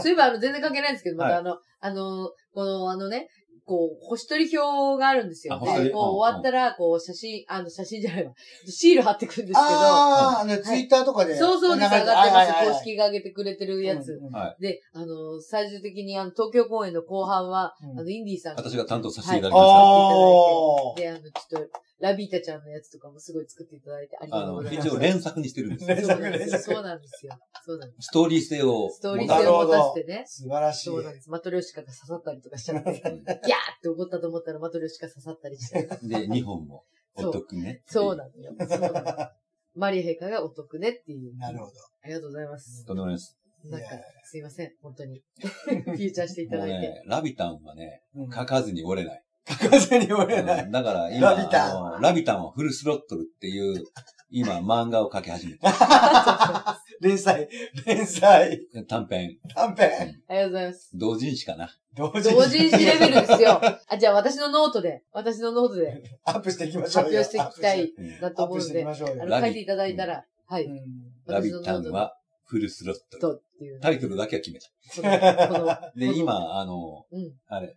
[0.02, 3.28] そういえば、あの、全然関係ないんですけど、まはいたあの、あの、この、あのね、
[3.66, 5.60] こう、星取り表があるんですよ。
[5.60, 5.92] で、あ星取り？
[5.92, 8.34] こう、うん終わったら、こう、写真、あの、写真じゃないわ。
[8.68, 11.38] シール貼ってくるんですけど、ああ、あの、ツイッターとかで。
[11.38, 12.10] そうそうです、上がってます。
[12.10, 14.14] はいはいはい公式が上げてくれてるやつ。
[14.14, 14.62] うんうんはい。
[14.62, 21.10] で、あの、最終的に、あの、東京公演の後半は、うんあの、インディーさんが私が担当させていただきはました。
[21.10, 24.88] あで、あの、ちょっと、ラビータちゃんのやつとかもすごい作っていただいてありがとうございます。
[24.90, 25.96] 一応連作にしてるんですよ。
[25.96, 27.40] 連作そうなんですよ連作そうなんですよ。
[27.66, 28.08] そうなんです。
[28.08, 28.90] ストーリー性を。
[28.92, 30.24] ストーリー性を持たせてね。
[30.28, 30.84] 素晴らしい。
[30.84, 31.30] そうなんです。
[31.30, 33.42] マトリョーシカが刺さったりとかしちゃって、ギャーっ
[33.82, 35.84] て怒ったと思ったらマトリョーシカ刺さったりして。
[36.04, 36.84] で、2本も
[37.16, 37.84] お得ね。
[37.86, 38.54] そうなのよ。
[38.68, 39.28] そうなの。
[39.76, 41.38] マリア陛下がお得ねっていう。
[41.38, 41.72] なるほど。
[42.04, 42.86] ありがとうございます。
[42.86, 43.38] とんでもないです。
[43.64, 43.88] なんか
[44.26, 44.74] すいません。
[44.82, 45.24] 本当に。
[45.40, 46.74] フューチャーしていただいて。
[46.74, 49.24] もうね、ラビタンはね、うん書かずに折れない。
[49.48, 50.64] 書かずに折れない。
[50.64, 53.84] うんだから今、ラビタンあのラビタンはフルスロットルっていう、
[54.30, 56.80] 今漫画を書き始めた。
[57.02, 57.50] 連載、
[57.86, 59.38] 連載、短編。
[59.54, 60.90] 短編、ありがとうございます。
[60.94, 61.70] 同人誌かな。
[61.96, 63.62] 同時同人誌レベルですよ。
[63.88, 67.20] あ、じゃあ私のノートで、私のノートでアップしていきましょうよ。
[67.20, 69.24] 発表していきたいうんなとアップしていき思うので、ましょうよ。
[69.24, 70.66] あの、書いていただいたら、はい。
[70.66, 70.80] うん
[71.26, 73.20] ラビタンはフルスロットル。
[73.20, 73.80] とっていう。
[73.80, 75.92] タイトルだけは決めた。
[75.96, 77.34] で、今、あの、うん。
[77.48, 77.76] あれ、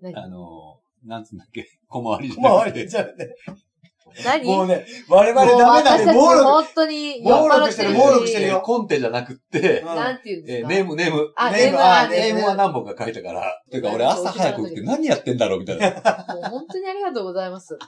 [0.00, 0.16] 何？
[0.16, 3.34] あの、なんつうんだっけ、 小回りじゃもうなくて終わりじゃんね。
[4.24, 4.44] 何？
[4.46, 6.04] もうね、我々ダメだね。
[6.04, 6.44] 私たち暴力。
[6.44, 10.72] 本当に暴力してる暴力してるよコンテじゃなくって、うんなんて言うんですか？
[10.72, 11.32] えーネーム、ネーム。
[11.36, 13.62] あ、ネームあネネームはな何本か書いたから。
[13.70, 15.90] ていうか、俺朝早く起きて何やってんだろうみたいな。
[16.34, 17.78] もう本当にありがとうございます。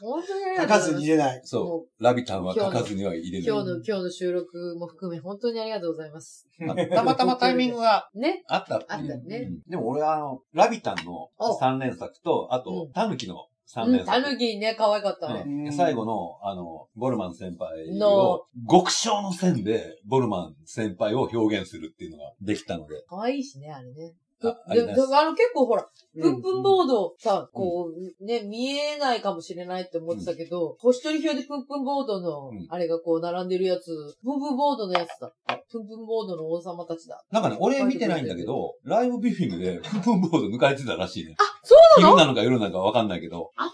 [0.00, 0.90] 本当にあり書かがとうございます。
[0.90, 1.38] ずに入れない。
[1.38, 2.02] もそう。
[2.02, 3.48] ラビタンは書かずには入れない。
[3.48, 6.48] 今日の、今日の収録も含め本当にありがとうございます。
[6.58, 8.42] またまたまタイミングがね。
[8.48, 14.22] あったってあったねうんでも俺はあの、ラビタンのお3連作と、あとう、んタヌキの3うん、連作。
[14.22, 15.70] たぬきね、可愛かったね。
[15.72, 23.04] 最後の、あの、ボルマン先輩のを、極小の線で、ボルマン先輩を表現するっていうのができたので。
[23.08, 24.12] 可愛いしね、あれね。
[24.42, 25.86] ああであの結構ほら、
[26.20, 33.86] プンプンボーードさ、こう、ね、見えないかもしれないって思ってたけど、星取り表でプンプンボードのうん、あれがこう並んでるやつ、
[34.22, 35.32] プンプンボードのやつだ。
[35.70, 37.22] プンプンボードの王様たちだ。
[37.30, 41.36] なんかね、俺見てないんだけど、ライブビューイングで、プンプンボード抜かれてたらしいね。
[41.38, 42.14] あ、そうなの？
[42.14, 43.68] 昼なのか夜なのかわかんないけど、あ、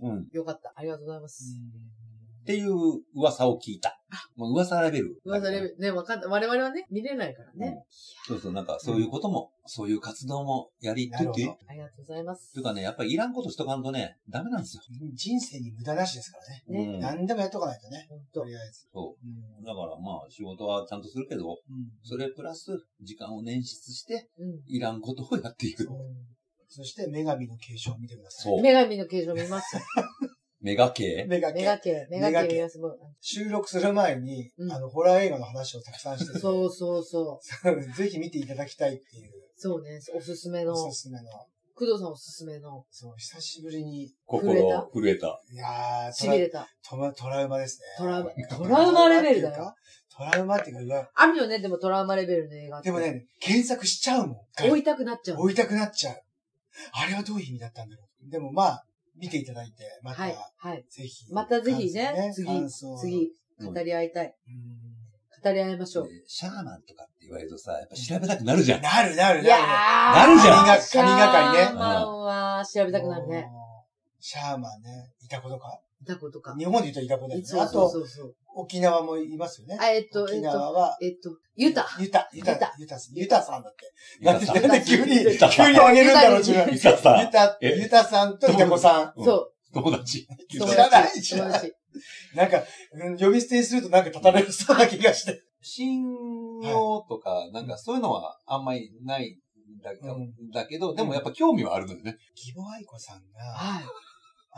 [0.00, 0.18] 本うん。
[0.18, 0.72] っ当によかった。
[0.76, 1.56] ありがとうございます。
[2.44, 2.72] ていう
[3.14, 3.98] 噂を聞いた。
[4.36, 5.20] もう噂レベル。
[5.24, 5.78] 噂レベル。
[5.78, 6.20] ね、わかん。
[6.28, 7.84] 我々はね、見れないからね。
[8.26, 12.64] そうそう、なんかそういうことも、そういう活動もやりつつ、なるほどありがとうございますという。
[12.64, 14.82] かね、やっぱりいらんことしとかんとね、ダメなんですよ。
[15.14, 16.38] 人生に無駄なしですか
[16.68, 16.86] らね。
[16.86, 18.06] ねうん何でもやっとかないとね。
[18.08, 18.88] 本当とりあえず。
[18.92, 19.66] そうんう。
[19.66, 21.56] だからまあ、仕事はちゃんとするけど、うん
[22.02, 24.60] それプラス、時間を捻出して、うん。
[24.66, 25.88] いらんことをやっていく。
[26.68, 28.52] そして、女神の継承を見てください。
[28.52, 28.60] そう。
[28.60, 29.82] 女神の形状見ますよ。
[30.62, 31.26] メガ系？
[31.28, 32.78] メガメガ系、メガ系系見ます。
[32.78, 37.92] もう収録する前に、うんあの、ホラー映画の話をたくさんしてて、そうそうそう。
[37.96, 40.72] ぜひ見ていただきたいっていう、そうね、おすすめの。
[40.72, 41.24] おすすめの。
[41.74, 44.88] 工藤さんおすすめの、そう、久しぶりに、心震えた？
[44.92, 45.40] 震えた。
[45.50, 46.68] いやー、痺れた。
[46.88, 47.86] トラトラウマですね。
[47.98, 49.74] トラウマトラウマレベルだよ。
[50.14, 52.90] トラウマっていうか、あるよね、でもトラウマレベルの映画って。
[52.90, 54.70] でもね、検索しちゃうもん。
[54.70, 55.38] 追いたくなっちゃう。
[55.40, 56.22] 追いたくなっちゃう。
[56.92, 58.30] あれはどういう意味だったんだろう。
[58.30, 58.86] でもまあ、
[59.16, 60.84] 見ていただいて、また、はい、はい。
[60.88, 61.32] ぜひ。
[61.32, 63.32] またぜひね、次次、
[63.64, 64.26] 語り合いたい。
[64.48, 64.92] うん
[65.44, 66.08] 語り合いましょう。
[66.08, 68.80] でシャーマンとかって言われるとさ、やっぱ調べたくなるじゃん。
[68.80, 69.42] なるなるなる。
[69.42, 69.58] いやー、
[70.14, 73.48] なるじゃん神が神がかりねシャーマンは調べたくなるね。
[74.20, 75.80] シャーマンね、いたことか？
[76.02, 76.54] いたことか。
[76.56, 77.46] 日本で言うといたことだよね。
[77.46, 78.34] あそうそうそと、うそう。
[78.54, 79.78] 沖縄もいますよね。
[79.80, 81.86] あ、えっと、え沖縄は、えっと、ユタ。
[81.98, 84.24] ユタ、ユタユタ、ユタ、ユタさんだって。
[84.24, 84.46] なんで、
[84.84, 85.16] 急に、
[85.50, 86.72] 急にあげるんだろう、自分。
[86.72, 89.12] ユタさんユタ、えユタさんとイタコさん。
[89.16, 89.52] うんそう。
[89.72, 90.26] 友達。
[90.58, 91.22] 友知らない達。
[91.22, 91.74] 知らない友達。
[92.34, 95.42] なんか、うん呼び捨てにするとなんか立たれそうな気がして。
[95.62, 96.02] 信
[96.62, 99.38] 用とか、なんかそういうのはあんまりないん
[100.52, 102.16] だ,、けど、でもやっぱ興味はあるのよね。
[102.36, 103.84] 義母愛子さんが、はい。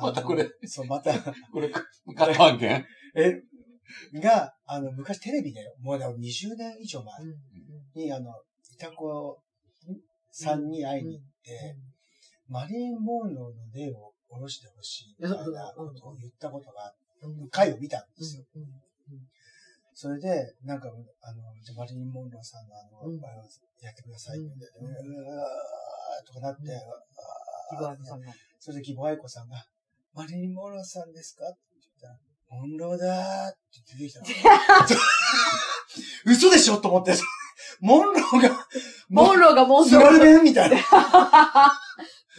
[0.01, 0.49] またこれ。
[0.67, 1.13] そう、また、
[1.53, 2.85] これ、カット案件
[3.15, 3.41] え、
[4.21, 7.35] が、あの、昔テレビで、もうでも20年以上前うん。
[7.95, 8.31] に、あの、
[8.73, 9.39] いた子
[10.31, 11.77] さんに会いに行って、
[12.49, 15.45] マリリン・モンローの霊を下ろしてほしい、みたいな
[15.77, 18.45] ことを言ったことがあって、うん回を見たんですよ。
[19.95, 20.89] それで、なんか、
[21.23, 23.11] あの、じゃあマリリン・モンローさんのあの、
[23.81, 26.63] やってくださいって言って、うーとかなって。
[28.59, 29.65] それで義母愛子さんが、
[30.15, 31.45] マリリン・モンローさんですか？
[31.47, 32.17] って言ったら、
[32.61, 33.59] モンローだーって
[33.99, 34.27] 出てきたの。
[36.33, 36.79] 嘘でしょ？
[36.79, 37.15] と思って。
[37.81, 38.67] モンローが、
[39.09, 40.05] モンローがモン津ロー。
[40.07, 40.77] 軽弁みたいな。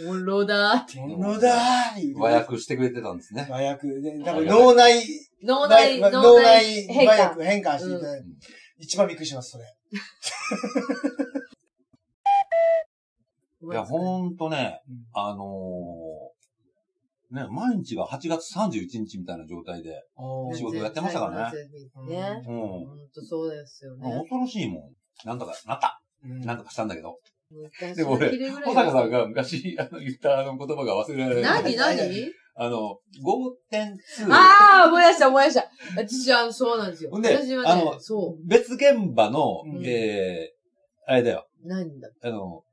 [0.06, 1.00] モンローだーって。
[1.00, 3.48] モンローだー言うて和訳してくれてたんですね。
[3.50, 5.04] 和訳で、多分脳内、
[5.44, 7.14] 脳内、脳脳内内変化。
[7.14, 8.36] 和訳変換していただいて、うん
[8.78, 9.64] 一番びっくりします、それ。
[13.64, 15.38] いや、ほんとね、うんあのー、
[17.32, 20.04] ね、毎日が8月31日みたいな状態で、
[20.54, 21.58] 仕事やってましたからね
[22.08, 22.44] ね。
[22.48, 22.58] うん。
[22.58, 24.20] ほんとそうですよね。
[24.20, 24.92] 恐ろしいも
[25.26, 25.28] ん。
[25.28, 26.02] なんとかなった。
[26.24, 27.20] うんなんとかしたんだけど。
[27.52, 31.64] 昔でも俺小坂さんが昔あの言ったあの言葉が忘れられない。
[31.64, 32.32] 何何？
[32.58, 34.32] あの、5.2。
[34.32, 35.70] ああ、思い出した思い出した。
[35.98, 37.12] 私、あの、そうなんですよ。
[37.20, 41.48] で私はねあの、そ別現場の、うんえー、あれだよ。
[41.66, 41.68] う。
[41.68, 42.64] 何だあの、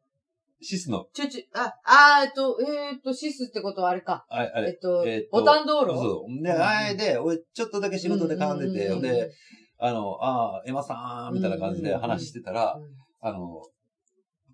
[0.62, 4.24] シスの、ちょちょ、あ、あーえっと、えーっと、シスってことはあれか。
[4.28, 5.94] ああれ、えっとえっ、とボタン道路？
[5.94, 6.42] そう。
[6.42, 9.14] で、あれで、俺ちょっとだけ仕事で絡んでて、うんうんうんうん。
[9.28, 9.30] で、
[9.78, 12.78] あの、ああ、エマさん、みたいな感じで話してたら、
[13.20, 13.62] あの、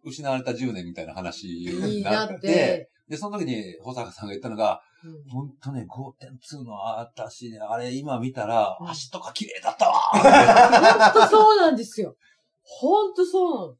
[0.04, 5.30] 失われた10年みたいな話になっ、てて、で、その時に保坂さんが言ったのが、うん。
[5.30, 8.88] ほんとね、5.2の私ね、あれ今見たら、うん。
[8.88, 12.16] 足とか綺麗だったわほんとそうなんですよ。
[12.62, 13.74] ほんとそうなの。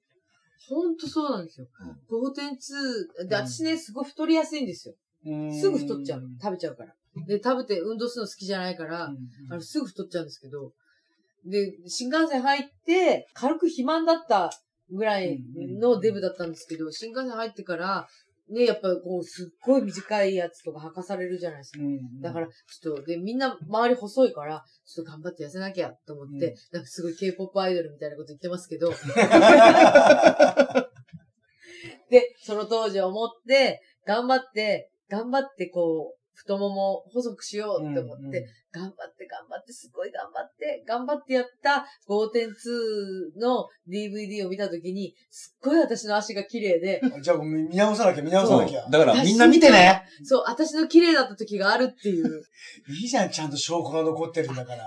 [0.66, 1.66] ほんとそうなんですよ。
[2.11, 3.28] 5.2。
[3.28, 4.94] で、私ね、すごい太りやすいんですよ。
[5.52, 6.22] すぐ太っちゃう。
[6.42, 6.94] 食べちゃうから。
[7.26, 9.11] で、食べて運動するの好きじゃないから、
[9.50, 10.72] あの、すぐ太っちゃうんですけど、
[11.46, 14.50] で、新幹線入って、軽く肥満だった
[14.90, 15.38] ぐらい
[15.80, 18.09] のデブだったんですけど、新幹線入ってから、
[18.51, 21.78] ね、やっぱこう、すっごい短いやつとか履かされるじゃないですか。
[22.22, 26.55] だから、ちょっと、で、みんな周り細いから、ちょっと頑張って痩せなきゃと思って、うん。
[26.72, 28.90] なんかすごい K-POP アイドルみたいなこと言ってますけど、
[32.11, 48.89] で、その当時思って、頑張って、頑張ってこう、太ももを細くしようって思って、頑張って頑張って、すごい頑張って、頑張ってやった5.2の DVD を見たときに、すっごい私の足が綺麗で、 じゃあ、見直さなきゃ、見直さなきゃ。
[48.89, 52.43] だからみんな見てねそう、私の綺麗だった時があるっていう。
[53.01, 54.84] いいじゃん、ちゃんと証拠が残ってるんだから。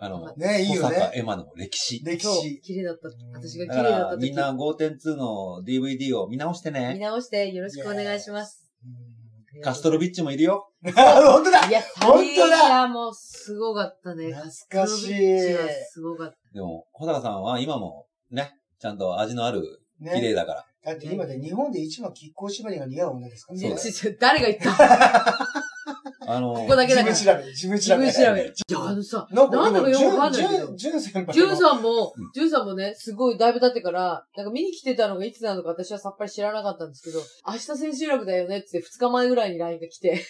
[0.00, 0.96] あの、ね、いい小よね。
[0.96, 2.02] 坂エマの歴史。
[2.04, 3.32] 歴史。、綺麗だったうん。
[3.32, 4.22] 私が綺麗だった時。
[4.22, 6.98] みんな5.2の DVD を見直して見ね。
[6.98, 8.68] 直してよろしくお願いします。
[9.62, 10.70] カストロビッチもいるよ。
[10.84, 14.32] う ん本当だいや、本当だいや、もうすごかったね。
[14.32, 15.38] 懐かしい
[15.92, 16.36] すごかった。
[16.54, 19.62] でも、小坂さんは今もね、ちゃんと味のある、
[20.00, 20.64] ね綺麗だから。
[20.84, 25.38] だって今で日本で一番亀甲縛りが似合う女ですからいやそうだよちょ 誰が言った？
[26.30, 27.14] あの、ここだけだから。
[27.14, 28.04] 自分調べ、自分自調べ。
[28.04, 28.42] 分調べ。
[28.42, 31.56] いや、あのさ、なんだかよくわかんないけどジュン、先輩ジュンん。
[31.56, 40.22] さんもうん、ジュンさんもね、すごいだいぶ経ってから、なんか見に来てたのがいつなのか私はさっぱり知らなかったんですけど、明日千秋楽だよねって2日前ぐらいに LINE が来て、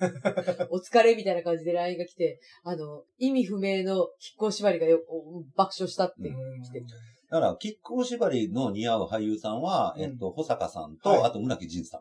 [0.70, 5.00] お疲れみたいな感じで LINE が来て、あの、意味不明の亀甲縛りがよ
[5.56, 6.30] 爆笑したってて。
[7.30, 12.00] だから、キック縛りの似合う俳優さんは、うんえっと、保坂さんと、はいあと村木仁さん。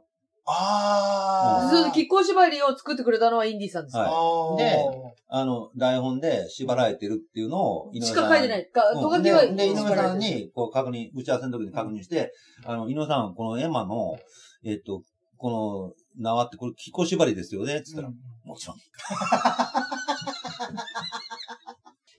[0.52, 1.70] あー。
[1.70, 4.04] そう亀甲縛りを作ってくれたのはインディーさんですよ。
[4.04, 8.30] はいであの、台本で縛られてるっていうのを、井上しさん。
[8.30, 8.68] か書いてない。
[8.72, 12.34] か、うんとがきはで、で井上さんに、こう確認、打ち合わせの時に確認して、
[12.66, 14.18] あの、井上さん、このエマの、
[14.64, 15.04] えっと、
[15.38, 18.78] この縄ってこれ、木こ縛りですよねつったら、うんもちろん。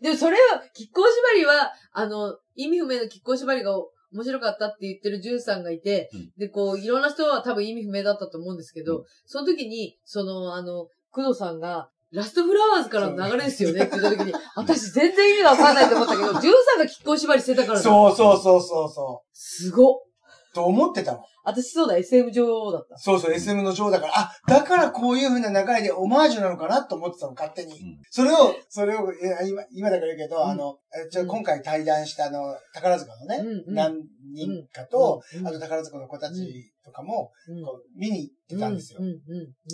[0.00, 3.72] でもそれは、亀甲縛りは、あの、意味不明の亀甲縛りが
[4.12, 6.30] 面白かったって言ってるジュンさんがいて、うん。
[6.36, 9.04] で、こう、いろんな人は多分意味不明だったと思うんですけど、うん。
[9.26, 20.09] その時に、その、あの、工藤さんが、ラストフラワーズからの流れですよねって言った時に、私全然意味がわかんないと思ったけど、ジュンさんが亀甲縛りしてたからだそうそうそうそうそすごっ。
[20.52, 20.54] う。
[20.54, 21.20] と思ってたの。
[21.44, 22.98] 私そうだ、SM 女王だった。
[22.98, 27.72] そうそう、SM の女王だから、あ、だからこういう風な流れでオマージュなのかなと思ってたの、勝手に。
[27.72, 33.94] うんそれを、それを、え今、今だから言うけど、うんあの、えちょうん今回対談したあの、宝塚のね、うんうん何
[34.32, 39.00] 人かと、うんあと宝塚の子たちとかも、うんこう見に行ってたんですよ。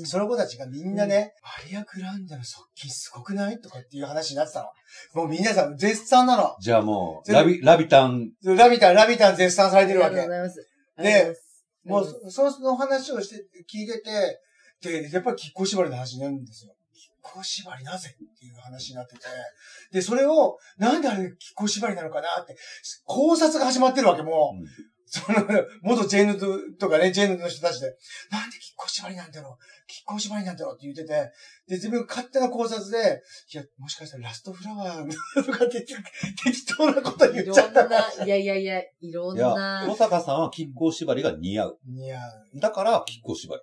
[0.05, 3.61] その子たちがみんなね、マリア・グランダの側近すごくない？
[3.61, 4.62] とかっていう話になってた
[5.14, 5.23] の。
[5.23, 6.55] もう皆さん絶賛なの。
[6.61, 10.55] じゃあもう、ラビ、ラビタン、ラビタン、ラビタン絶賛されてるわけありがとう
[10.99, 11.03] ご。
[11.03, 11.37] ざいます。
[11.85, 13.37] でもう、その話をして、
[13.73, 14.41] 聞いてて、
[15.03, 16.75] で、やっぱり亀甲縛りの話になるんですよ。
[17.23, 18.11] 亀甲縛りなぜ？
[18.11, 19.21] っていう話になってて。
[19.93, 22.57] で、それを、なんであれ亀甲縛りなのかなって、
[23.05, 24.61] 考察が始まってるわけ、もう。
[24.61, 24.67] うん
[25.07, 25.39] その、
[25.83, 27.87] 元ジェーヌとかね、ジェーヌの人たちで、
[28.31, 29.59] なんで亀甲縛りなんだろう
[30.07, 31.09] 亀甲縛りなんだろうって言ってて、
[31.69, 35.09] で、自分勝手な考察で、いや、もしかしたらラストフラワー
[35.47, 35.97] とかって適
[36.77, 39.97] 当なこと言っいちゃったろんな、いやいやいや、いろんいや、な小。
[39.97, 41.79] 坂さんは亀甲縛りが似合う。
[41.89, 42.21] いや、
[42.57, 43.63] だから、亀甲縛り。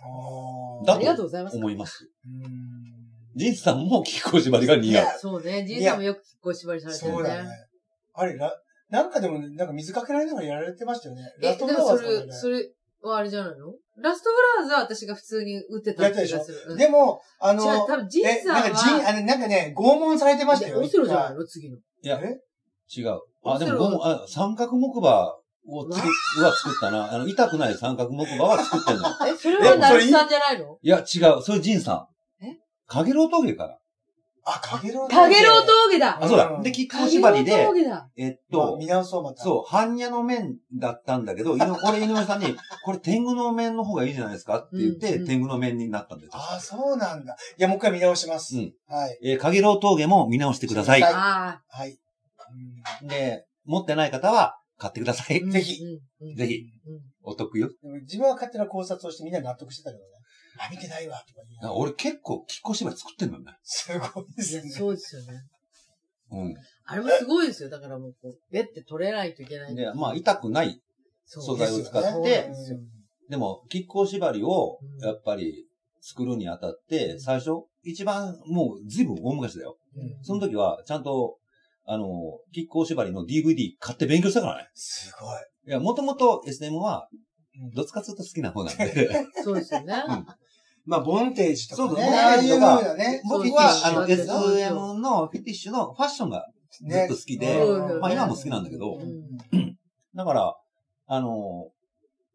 [0.00, 1.56] あーだありがとうございます。
[1.56, 2.10] 思います。
[2.26, 3.04] うーん
[3.36, 5.18] ジンさんも亀甲縛りが似合う。
[5.18, 7.16] そうね、じいさんもよく亀甲縛りされてるね。
[7.16, 7.50] そうだね。
[8.12, 8.54] あれ、ら、
[8.94, 11.22] なんかでもね、なんか水かけられながらやられてましたよね。
[11.42, 12.70] え、ラストフでもそれ、ラワーズとかねそれ
[13.02, 13.66] はあれじゃないの？
[14.02, 16.58] ラストフラワーズは私が普通に打ってた気がする。
[16.68, 20.80] うんでも、あの、違う、多分ジンえ、さんなんかジン、は、あの、なんかね、拷問されてましたよ。
[20.80, 21.32] オセロじゃない？
[21.32, 21.76] 一の次の。
[21.76, 22.38] いや、え？
[22.96, 23.18] 違う。
[23.44, 25.26] あ、でもあ、三角木馬
[25.66, 26.06] を作
[26.40, 27.12] っ、は作ったな。
[27.12, 29.08] あの、痛くない三角木馬は作ってんの。
[29.26, 30.78] え、それはナルさんじゃないの？
[30.80, 31.42] いや、違う。
[31.42, 32.06] それジンさ
[32.40, 32.44] ん。
[32.46, 32.58] え？
[32.86, 33.78] かげろう峠から。
[34.46, 36.48] あ、かげろうかげろう峠だあ、そうだ。
[36.48, 37.52] うんで、亀甲かげろう縛りで、
[38.16, 39.42] えっまあと、見直そう、また。
[39.42, 46.28] そう、般若の面だったんだけど、俺、井上さんに、 これ天狗の面の方がいいじゃないですかって言って、うんうん天狗の面になったんで。
[46.30, 47.36] ああ、そうなんだ。
[47.58, 48.56] いや、もう一回見直します。
[48.56, 49.18] うんはい。
[49.22, 51.02] えー、かげろう峠も見直してください。
[51.02, 51.98] はいあはい。
[53.02, 55.42] で、持ってない方は買ってください。
[55.42, 55.50] あ。
[55.50, 55.78] ぜひ
[56.36, 56.64] ぜひ。
[56.86, 57.70] うんお得よ。
[58.02, 60.13] 自分は勝手な考察をしてみんな納得してたけどね。
[60.58, 63.56] あ、見てないわ、とか言いながら俺結構、亀甲縛り作ってんのよね。
[63.62, 64.70] すごいでいや、すね。
[64.70, 65.42] そうですよね。
[66.30, 66.54] う
[66.86, 67.70] あれもすごいですよ。
[67.70, 69.72] だからもう、こう、ベって取れないといけない。
[69.72, 69.76] ん。
[69.76, 70.80] で、まあ、痛くない。
[71.26, 72.78] 素材を使ってですよ
[73.30, 75.66] でも、亀甲縛りをうん、やっぱり、
[76.00, 79.78] 作るにあたって、最初、一番、もう、ずいぶん大昔だよ。
[79.96, 81.38] うんその時は、ちゃんと、
[81.86, 82.06] あの、
[82.54, 84.68] 亀甲縛りの DVD 買って勉強したからね。
[84.74, 85.38] すごい。
[85.66, 87.18] いや、もともと SM はうん、
[87.74, 89.10] どっちかっていうと好きな方なんで。
[89.42, 89.94] そうですよね。
[90.86, 91.88] まあ、ボンテージとかね。
[91.88, 93.22] そうそうああいうボンテージとかね。
[93.28, 96.46] 僕は、あの、SM のフィティッシュのファッションが
[96.80, 99.76] ずっと好きで、うんまあ今も好きなんだけど、うん。
[100.14, 100.54] だから、
[101.06, 101.70] あの、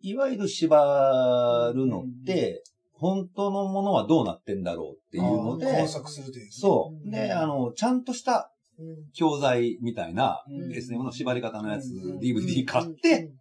[0.01, 2.63] いわゆる縛るのって、
[2.93, 6.51] 本当のものはどうなってんだろうっていうので工作するという。
[6.51, 7.05] そう。
[7.05, 7.07] う。
[7.07, 7.11] ん。
[7.11, 9.11] で、あの、ちゃんとしたうん。
[9.13, 10.73] 教材みたいなうん。
[10.73, 12.19] SM の縛り方のやつ、うん。
[12.19, 13.31] DVD 買って、、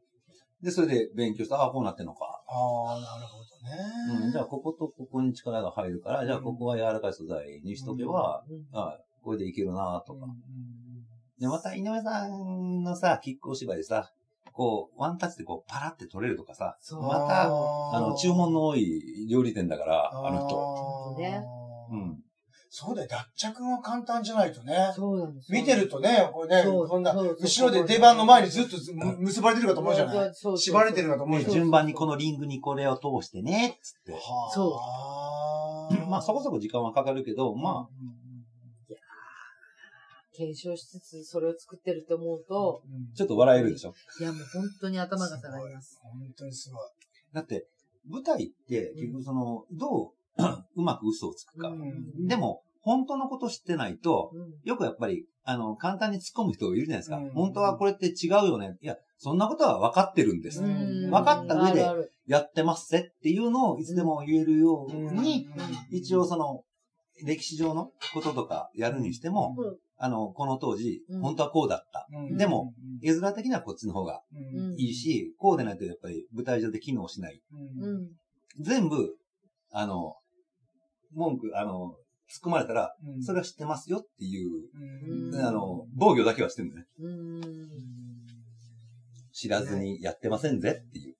[0.63, 2.43] で、それで勉強した、ああ、こうなってんのか。
[2.49, 4.25] ああ、なるほどね。
[4.25, 10.25] うん、じゃあ、こことここに力が入るから、じゃあ、ここは柔らかい素材にしとけば、うんあこれでいけるなとか。
[10.25, 10.69] うん
[11.41, 14.11] で、また、井上さんのさ、キックお芝居でさ、
[14.53, 21.17] こう、ワンタッチでこう、パラって取れるとかさ、また、あの、注文の多い料理店だから、あの人。
[21.17, 21.41] ね
[21.91, 22.23] うん。
[22.71, 24.93] そうだよ、脱着は簡単じゃないとね。
[24.95, 25.51] そうなんです。
[25.51, 30.15] 見てるとね、これね、こんな、後ろで出番の前にずっとむ結ばれてるかと思うじゃない？
[30.17, 31.55] そうそう縛れてるかと思うでじゃん。
[31.55, 34.13] 順番にこのリングにこれを通してね、つって。
[34.13, 34.19] は
[34.51, 34.53] あ。
[34.53, 34.81] そ
[35.91, 36.07] う。
[36.11, 37.95] まあ、そこそこ時間はかかるけど、まあ、
[40.37, 43.15] 検証しつつそれを作ってると思うと、うん。
[43.15, 43.95] ちょっと笑えるでしょ？
[44.21, 45.99] いやもう本当に頭が下がります。
[46.03, 46.81] 本当にすごい。
[47.33, 47.67] だって、
[48.09, 50.11] 舞台って、結局その、どう
[50.77, 51.69] うまく嘘をつくか。
[51.69, 52.27] うん。
[52.27, 54.55] でも、本当のこと知ってないと、うん。
[54.65, 57.17] よくやっぱり、あの、簡単に突っ込む人いるじゃないですか。
[57.17, 57.31] うん。
[57.31, 58.77] 本当はこれって違うよね。
[58.81, 60.63] いや、そんなことは分かってるんです。
[60.63, 61.11] うん。
[61.11, 61.87] 分かった上で
[62.27, 65.49] やってますぜっていうのをいつでも言えるように、
[65.91, 66.63] 一応その、
[67.25, 69.77] 歴史上のこととかやるにしても、うん。
[70.01, 72.07] あの、この当時うん、本当はこうだった。
[72.13, 72.37] うん。
[72.37, 72.73] でも、
[73.03, 74.75] 絵面的にはこっちの方がうん。
[74.79, 77.43] いいし、こうでないとやっぱり舞台上で機能しない。
[78.61, 79.17] 全部、
[79.73, 80.15] あの、
[81.15, 81.97] 文句、あの、
[82.29, 86.87] 突っ込まれたら、うんそれは知ってますよっていう、うんうんあの、防御だけはしてるんだね。
[87.01, 87.43] うん。
[89.33, 91.15] 知らずにやってませんぜっていう。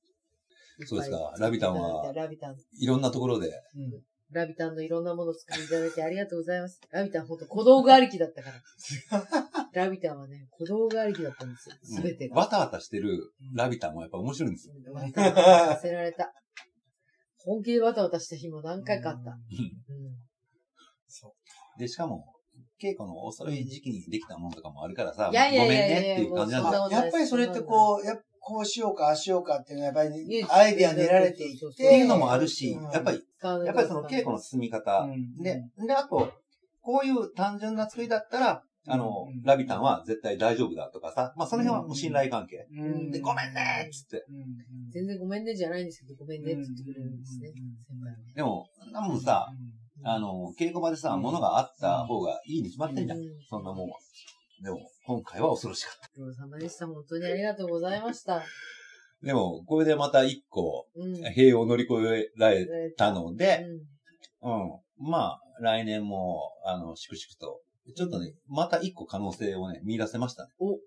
[0.87, 2.57] そうですかラビタンはラビタン。
[2.79, 3.49] いろんなところで。
[3.49, 6.81] うんラビタンのいろんなものを作っていただいてありがとうございます。
[6.91, 8.61] ラビタンほんと小道具ありきだったから。
[9.73, 11.77] ラビタンはね、小道具ありきだったんですよ。
[11.83, 12.37] すべてが。
[12.37, 14.75] わたわたしてるラビタンもやっぱ面白いんですよ。
[14.77, 16.31] うんわたわたさせられた。
[17.45, 19.39] 本気でわたわたした日も何回かあった。
[21.07, 21.35] そ
[21.77, 21.81] う。
[21.81, 22.35] で、しかも、
[22.81, 27.03] 稽古の遅い時期にできたものとかもあるからさ、いやいやいやいやごめんねっていう感じなんだ。
[27.03, 31.67] やっぱりそれってこう、やこうしようか、ああしようかっていうのは、やっぱりアイディア練られていって。
[31.67, 33.23] っていうのもあるしうん、やっぱり、
[33.67, 35.43] やっぱりその稽古の進み方、うん。
[35.43, 36.33] で、で、あと、
[36.81, 42.67] こういう単純な作りだったら、あのうん、ラビタンは絶対大丈夫だとかさ、まあその辺はもう信頼関係。
[42.73, 44.25] うんで、ごめんねっつって。
[44.29, 44.45] うんうん
[44.91, 47.49] 全然ごめんねじゃないんですけど、ごめんねって言ってくれるんですね。
[47.49, 48.33] 先輩はね。
[48.35, 49.47] でも、なもんさ、
[50.03, 53.23] あの、稽古場でさ、うん物があった方がいいに決まってんじゃんう。
[53.51, 53.99] そんなもんは。
[54.63, 56.09] でも、今回は恐ろしかった。
[56.17, 56.87] ご苦労様でした。
[56.87, 58.43] 本当にありがとうございました。
[59.23, 61.15] でも、これでまた一個、うん。
[61.33, 63.67] 塀を乗り越えられたのうで、
[64.43, 65.11] んうん。
[65.11, 67.61] まあ、来年も、あの、粛々と、
[67.95, 70.51] ちょっとね、また一個可能性をね、見出せましたね。
[70.59, 70.79] お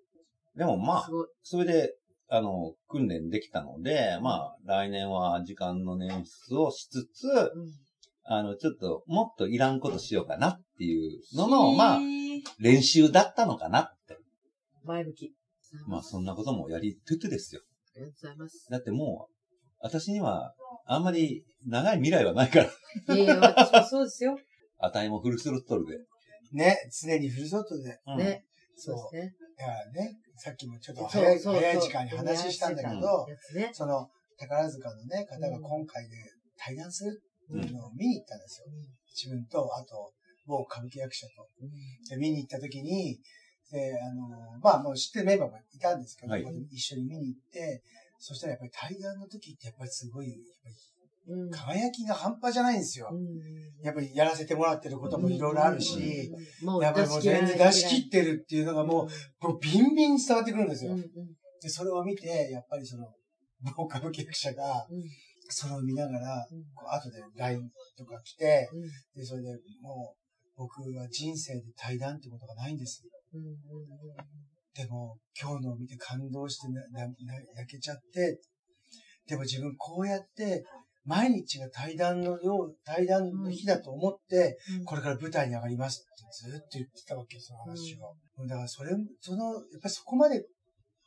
[0.58, 1.10] でもまあ。
[1.44, 1.96] それで、
[2.30, 7.92] あの、訓練できたので、まあ、来年は時間の捻出をしつつ、うん
[8.24, 12.00] あの、ちょっと、もっといらんことしようかなっていうのの、まあ、
[12.60, 14.18] 練習だったのかなって。
[14.86, 15.34] 前向き。
[15.88, 17.62] まあ、そんなこともやりつつですよ。
[17.96, 18.68] ありがとうございます。
[18.70, 19.34] だってもう、
[19.80, 20.54] 私には、
[20.86, 23.16] あんまり長い未来はないから。
[23.16, 24.38] いやいや、私もそうですよ。
[24.80, 25.98] あたいもフルスロットルで。
[26.52, 28.00] ね、常にフルソットで。
[28.08, 28.46] うんね。
[28.76, 29.36] そそううですね。
[29.58, 33.70] いやね、さっきもちょっと早い、そうそう早い時間に話したんだけうんど、ね。
[33.74, 36.18] その、宝塚のね、方が今回で
[36.58, 37.22] 対談する
[37.60, 38.66] っていうのを見に行ったんですよ。
[39.14, 40.14] 自分と、あと、
[40.48, 41.48] 某歌舞伎役者と。
[42.10, 43.20] で、見に行った時に、
[43.72, 47.82] で、あの、まあもう知ってるメンバーもいたんですけど、はい一緒に見に行って、
[48.20, 50.82] そしたらやっぱり対談の時ってやっぱりすごい、やっぱりうん。
[51.52, 53.10] 輝きが半端じゃないんですよ。
[53.12, 53.86] うん。
[53.86, 56.32] やっぱりやらせてもらってることもいろいろあるし、、
[56.82, 59.08] やっぱりもう全然出し切ってるっていうのがも
[59.42, 60.96] う、もうビンビンに伝わってくるんですよ。
[61.62, 63.08] で、それを見て、やっぱりその、
[63.76, 65.04] 某歌舞伎役者が、うん。
[65.50, 66.64] それを見ながら、うん。
[66.74, 68.82] こう後で LINE とか来て、うん。
[69.20, 69.50] で、それで
[69.82, 70.22] もう、
[70.58, 73.04] 僕は人生で対談ってことがないんです。
[74.74, 77.14] でも、今日のを見て感動してななな
[77.56, 78.40] 泣けちゃって、
[79.28, 80.64] でも自分こうやって、
[81.06, 84.86] 毎日が対談のよう、対談の日だと思って、うん。
[84.86, 88.16] これから舞台に上がりますってずっと言ってたわけよ、その話を。
[88.48, 90.46] だからそれ、その、やっぱりそこまで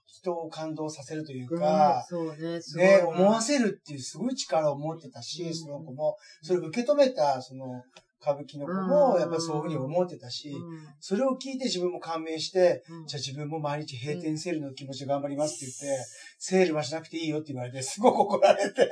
[0.07, 5.55] 人を感動させるといううんか、そうね、ね、な思わせるっていうすごい力を持ってたし、うん。
[5.55, 7.83] その子も、それを受け止めた、その、
[8.25, 16.05] 歌舞伎の子も、うんやっぱりそういうふうに思ってたし、うんそれを聞いて自分も感銘して、うんじゃあ自分も毎日閉店セールの気持ちで頑張りますって言って、
[16.39, 18.91] セールはしなくていいよって言われて、すごく怒られて、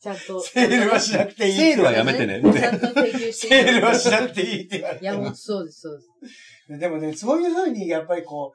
[0.00, 0.40] ちゃんと。
[0.40, 1.52] セールはしなくていい。
[1.56, 5.36] セールはやめてねちゃんと請求してセールはしなくていいって言われいや、もうて。
[5.36, 5.98] そうです、そう
[6.70, 6.78] です。
[6.80, 8.52] でもね、そういうふうにやっぱりこ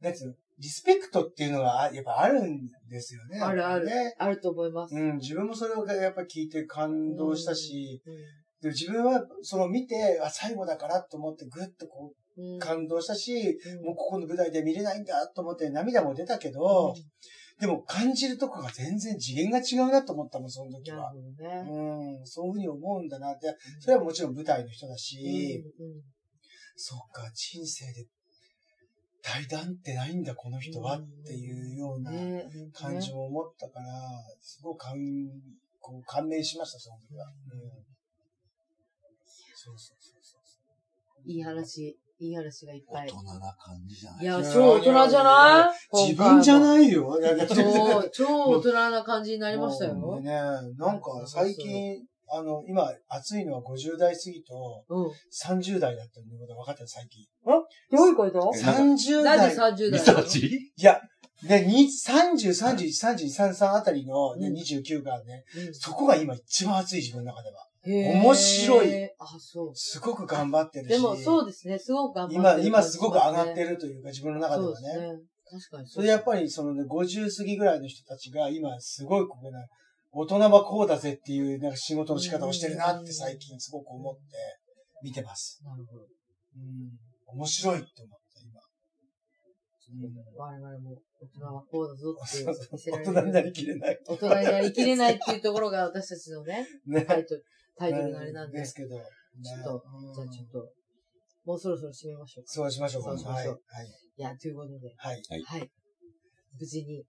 [0.00, 3.40] う、なんつうの、リスペクトっていうのがあやっぱあるんですよね。
[3.40, 4.14] あるあるね。
[4.18, 4.94] あると思います。
[4.94, 8.14] うん、自分もそれをやっぱ聞いて感動したし、うん
[8.62, 16.94] で自分はその見て、あ、最後だからと思ってぐっとこうんう感動したし、うんもうここの舞台で見れないんだと思って涙も出たけど、
[17.60, 21.12] でも感じるとこが全然次元が違うなと思ったもん、その時は。
[21.12, 21.64] ね。
[21.68, 23.56] うん、そういうふうに思うんだなって。
[23.80, 26.02] それはもちろん舞台の人だし、うんうん
[26.80, 28.06] そっか、人生で
[29.20, 33.86] 対談ってないんだ、この人はっていうようなね感じも思ったから、
[34.40, 34.94] すごく感
[35.80, 37.26] こう感銘しました、その時は。
[37.26, 37.87] うん
[39.76, 40.58] そうそうそうそ
[41.26, 41.30] う。
[41.30, 43.08] いい話、いい話がいっぱい。
[43.08, 44.22] 大人な感じじゃない？
[44.22, 46.06] いや、いや超大人じゃない？
[46.08, 47.18] 自分じゃいないよ。
[47.48, 49.94] 超、超大人な感じになりましたよ。
[49.94, 55.06] もうね、なんか最近、あの、今、暑いのは50代過ぎとうん。
[55.32, 57.24] 30代だったのことが分かったよ、最近。
[57.96, 58.52] どういうこと？
[58.54, 59.56] えなんか30代なんで。
[59.56, 60.46] 30代ミサーチ
[60.76, 61.00] いや、
[61.42, 62.76] で、に30、31、
[63.14, 67.67] 32、33あたりの、ねうん29がね、うんそこが今一番暑い自分の中では。
[67.88, 69.70] 面白いあ、そう。
[69.74, 70.88] すごく頑張ってるし。
[70.90, 74.74] でもそうですね、すごく頑張って今、る今すごく上がってるるというか、自分の中ではね。
[74.74, 75.18] そうですね。
[75.50, 79.66] 確かにそれでやっぱりそのね、50過ぎぐらいの人たちが今すごいここね、
[80.12, 84.20] 大人はこうだぜっていうなんか仕事の仕方をしてるなって最近すごく思って
[85.02, 85.60] 見てます。
[85.64, 86.02] なるほど。
[86.02, 87.36] うん。
[87.38, 88.60] 面白いって思った、今。
[90.36, 93.04] 我々も大人はこうだぞって大れる。
[93.04, 93.98] 人になりきれない。
[94.06, 97.04] 大人になりきれないっていうところが私たちのね、 ね。
[97.04, 97.44] タイトル、
[97.78, 98.58] タイトルのあれなんで。
[98.58, 98.96] ちですけど。
[98.96, 100.72] ねょっと、うんじゃあちょっと、
[101.44, 102.52] もうそろそろ締めましょうか。
[102.52, 103.10] そうしましょうか。
[103.10, 103.86] そうしましょうはい。
[103.86, 103.96] はい。
[104.16, 105.22] いや、ということで、はい。
[105.46, 105.70] はい。
[106.58, 107.04] 無事に、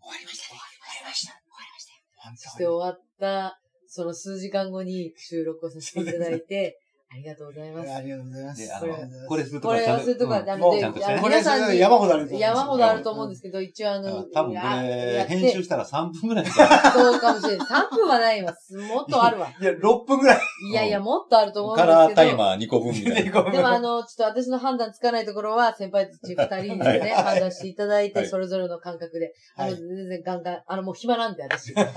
[0.00, 0.60] 終わりましたね。
[2.36, 6.78] して終わった、その数時間後に収録をさせていただいて、
[7.12, 7.92] ありがとうございます。
[7.92, 8.62] ありがとうございます。
[8.62, 10.86] で、あこれの、これするとこれするとか、うんあの、もうで、
[11.20, 17.66] 皆さんに、山ほどあると思うんですよ山ほどあると思うんですけど、一応あの、多分こやれ、編集したら3分ぐらいかそうかもしれない。
[17.66, 18.54] 3分はないわ。
[18.88, 19.48] もっとあるわ。
[19.60, 20.40] いや、6分ぐらい。
[20.70, 22.06] いやいや、もっとあると思うんカですけど。
[22.06, 23.42] ラータイマー2個分みたいな。
[23.50, 31.74] でもあの、ちょっと私の判断つかないところは、先輩たち二人にですね、判断していただいて、はいそれぞれの感覚で、あの、はい全然ガンガン、あの、もう暇なんで、私。
[31.74, 31.88] はい。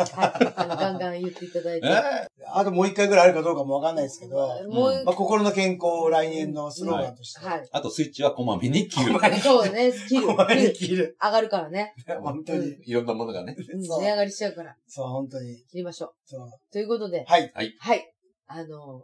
[0.56, 1.88] あの、ガンガン言っていただいて。
[1.88, 4.36] えあともう一回ぐらいあるかどうかもわかんないですけど、
[4.70, 7.46] もう、まあ、心の健康を来年のスローガンとして。
[7.46, 7.70] はい。
[7.72, 9.20] あとスイッチはこまめに切る。
[9.42, 11.18] そうね、スキル、お前にスキル切る。
[11.22, 11.94] 上がるからね。
[12.22, 12.78] 本当に。
[12.86, 13.56] いろんなものがね。
[13.58, 15.56] 値上がりしちゃうから、そう、本当に。
[15.72, 16.14] 切りましょう。
[16.26, 16.50] そう。
[16.72, 17.52] ということで、はい。
[17.54, 17.64] は
[17.96, 18.14] い。
[18.48, 19.02] あの、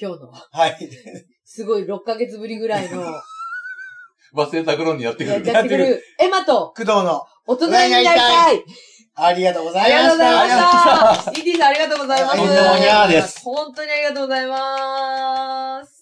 [0.00, 0.78] 今日の、はい。
[1.44, 3.04] すごい6ヶ月ぶりぐらいの、
[4.34, 5.42] 忘れた頃にやってくやる。
[5.42, 8.64] ってくる、エマと、工藤の、大人になりたい
[9.16, 11.22] ありがとうござありがとうございまいました。
[11.22, 11.32] した。
[11.32, 12.36] ET さんありがとうございます。
[12.36, 15.95] とんでもにゃーです本当にありがとうございます。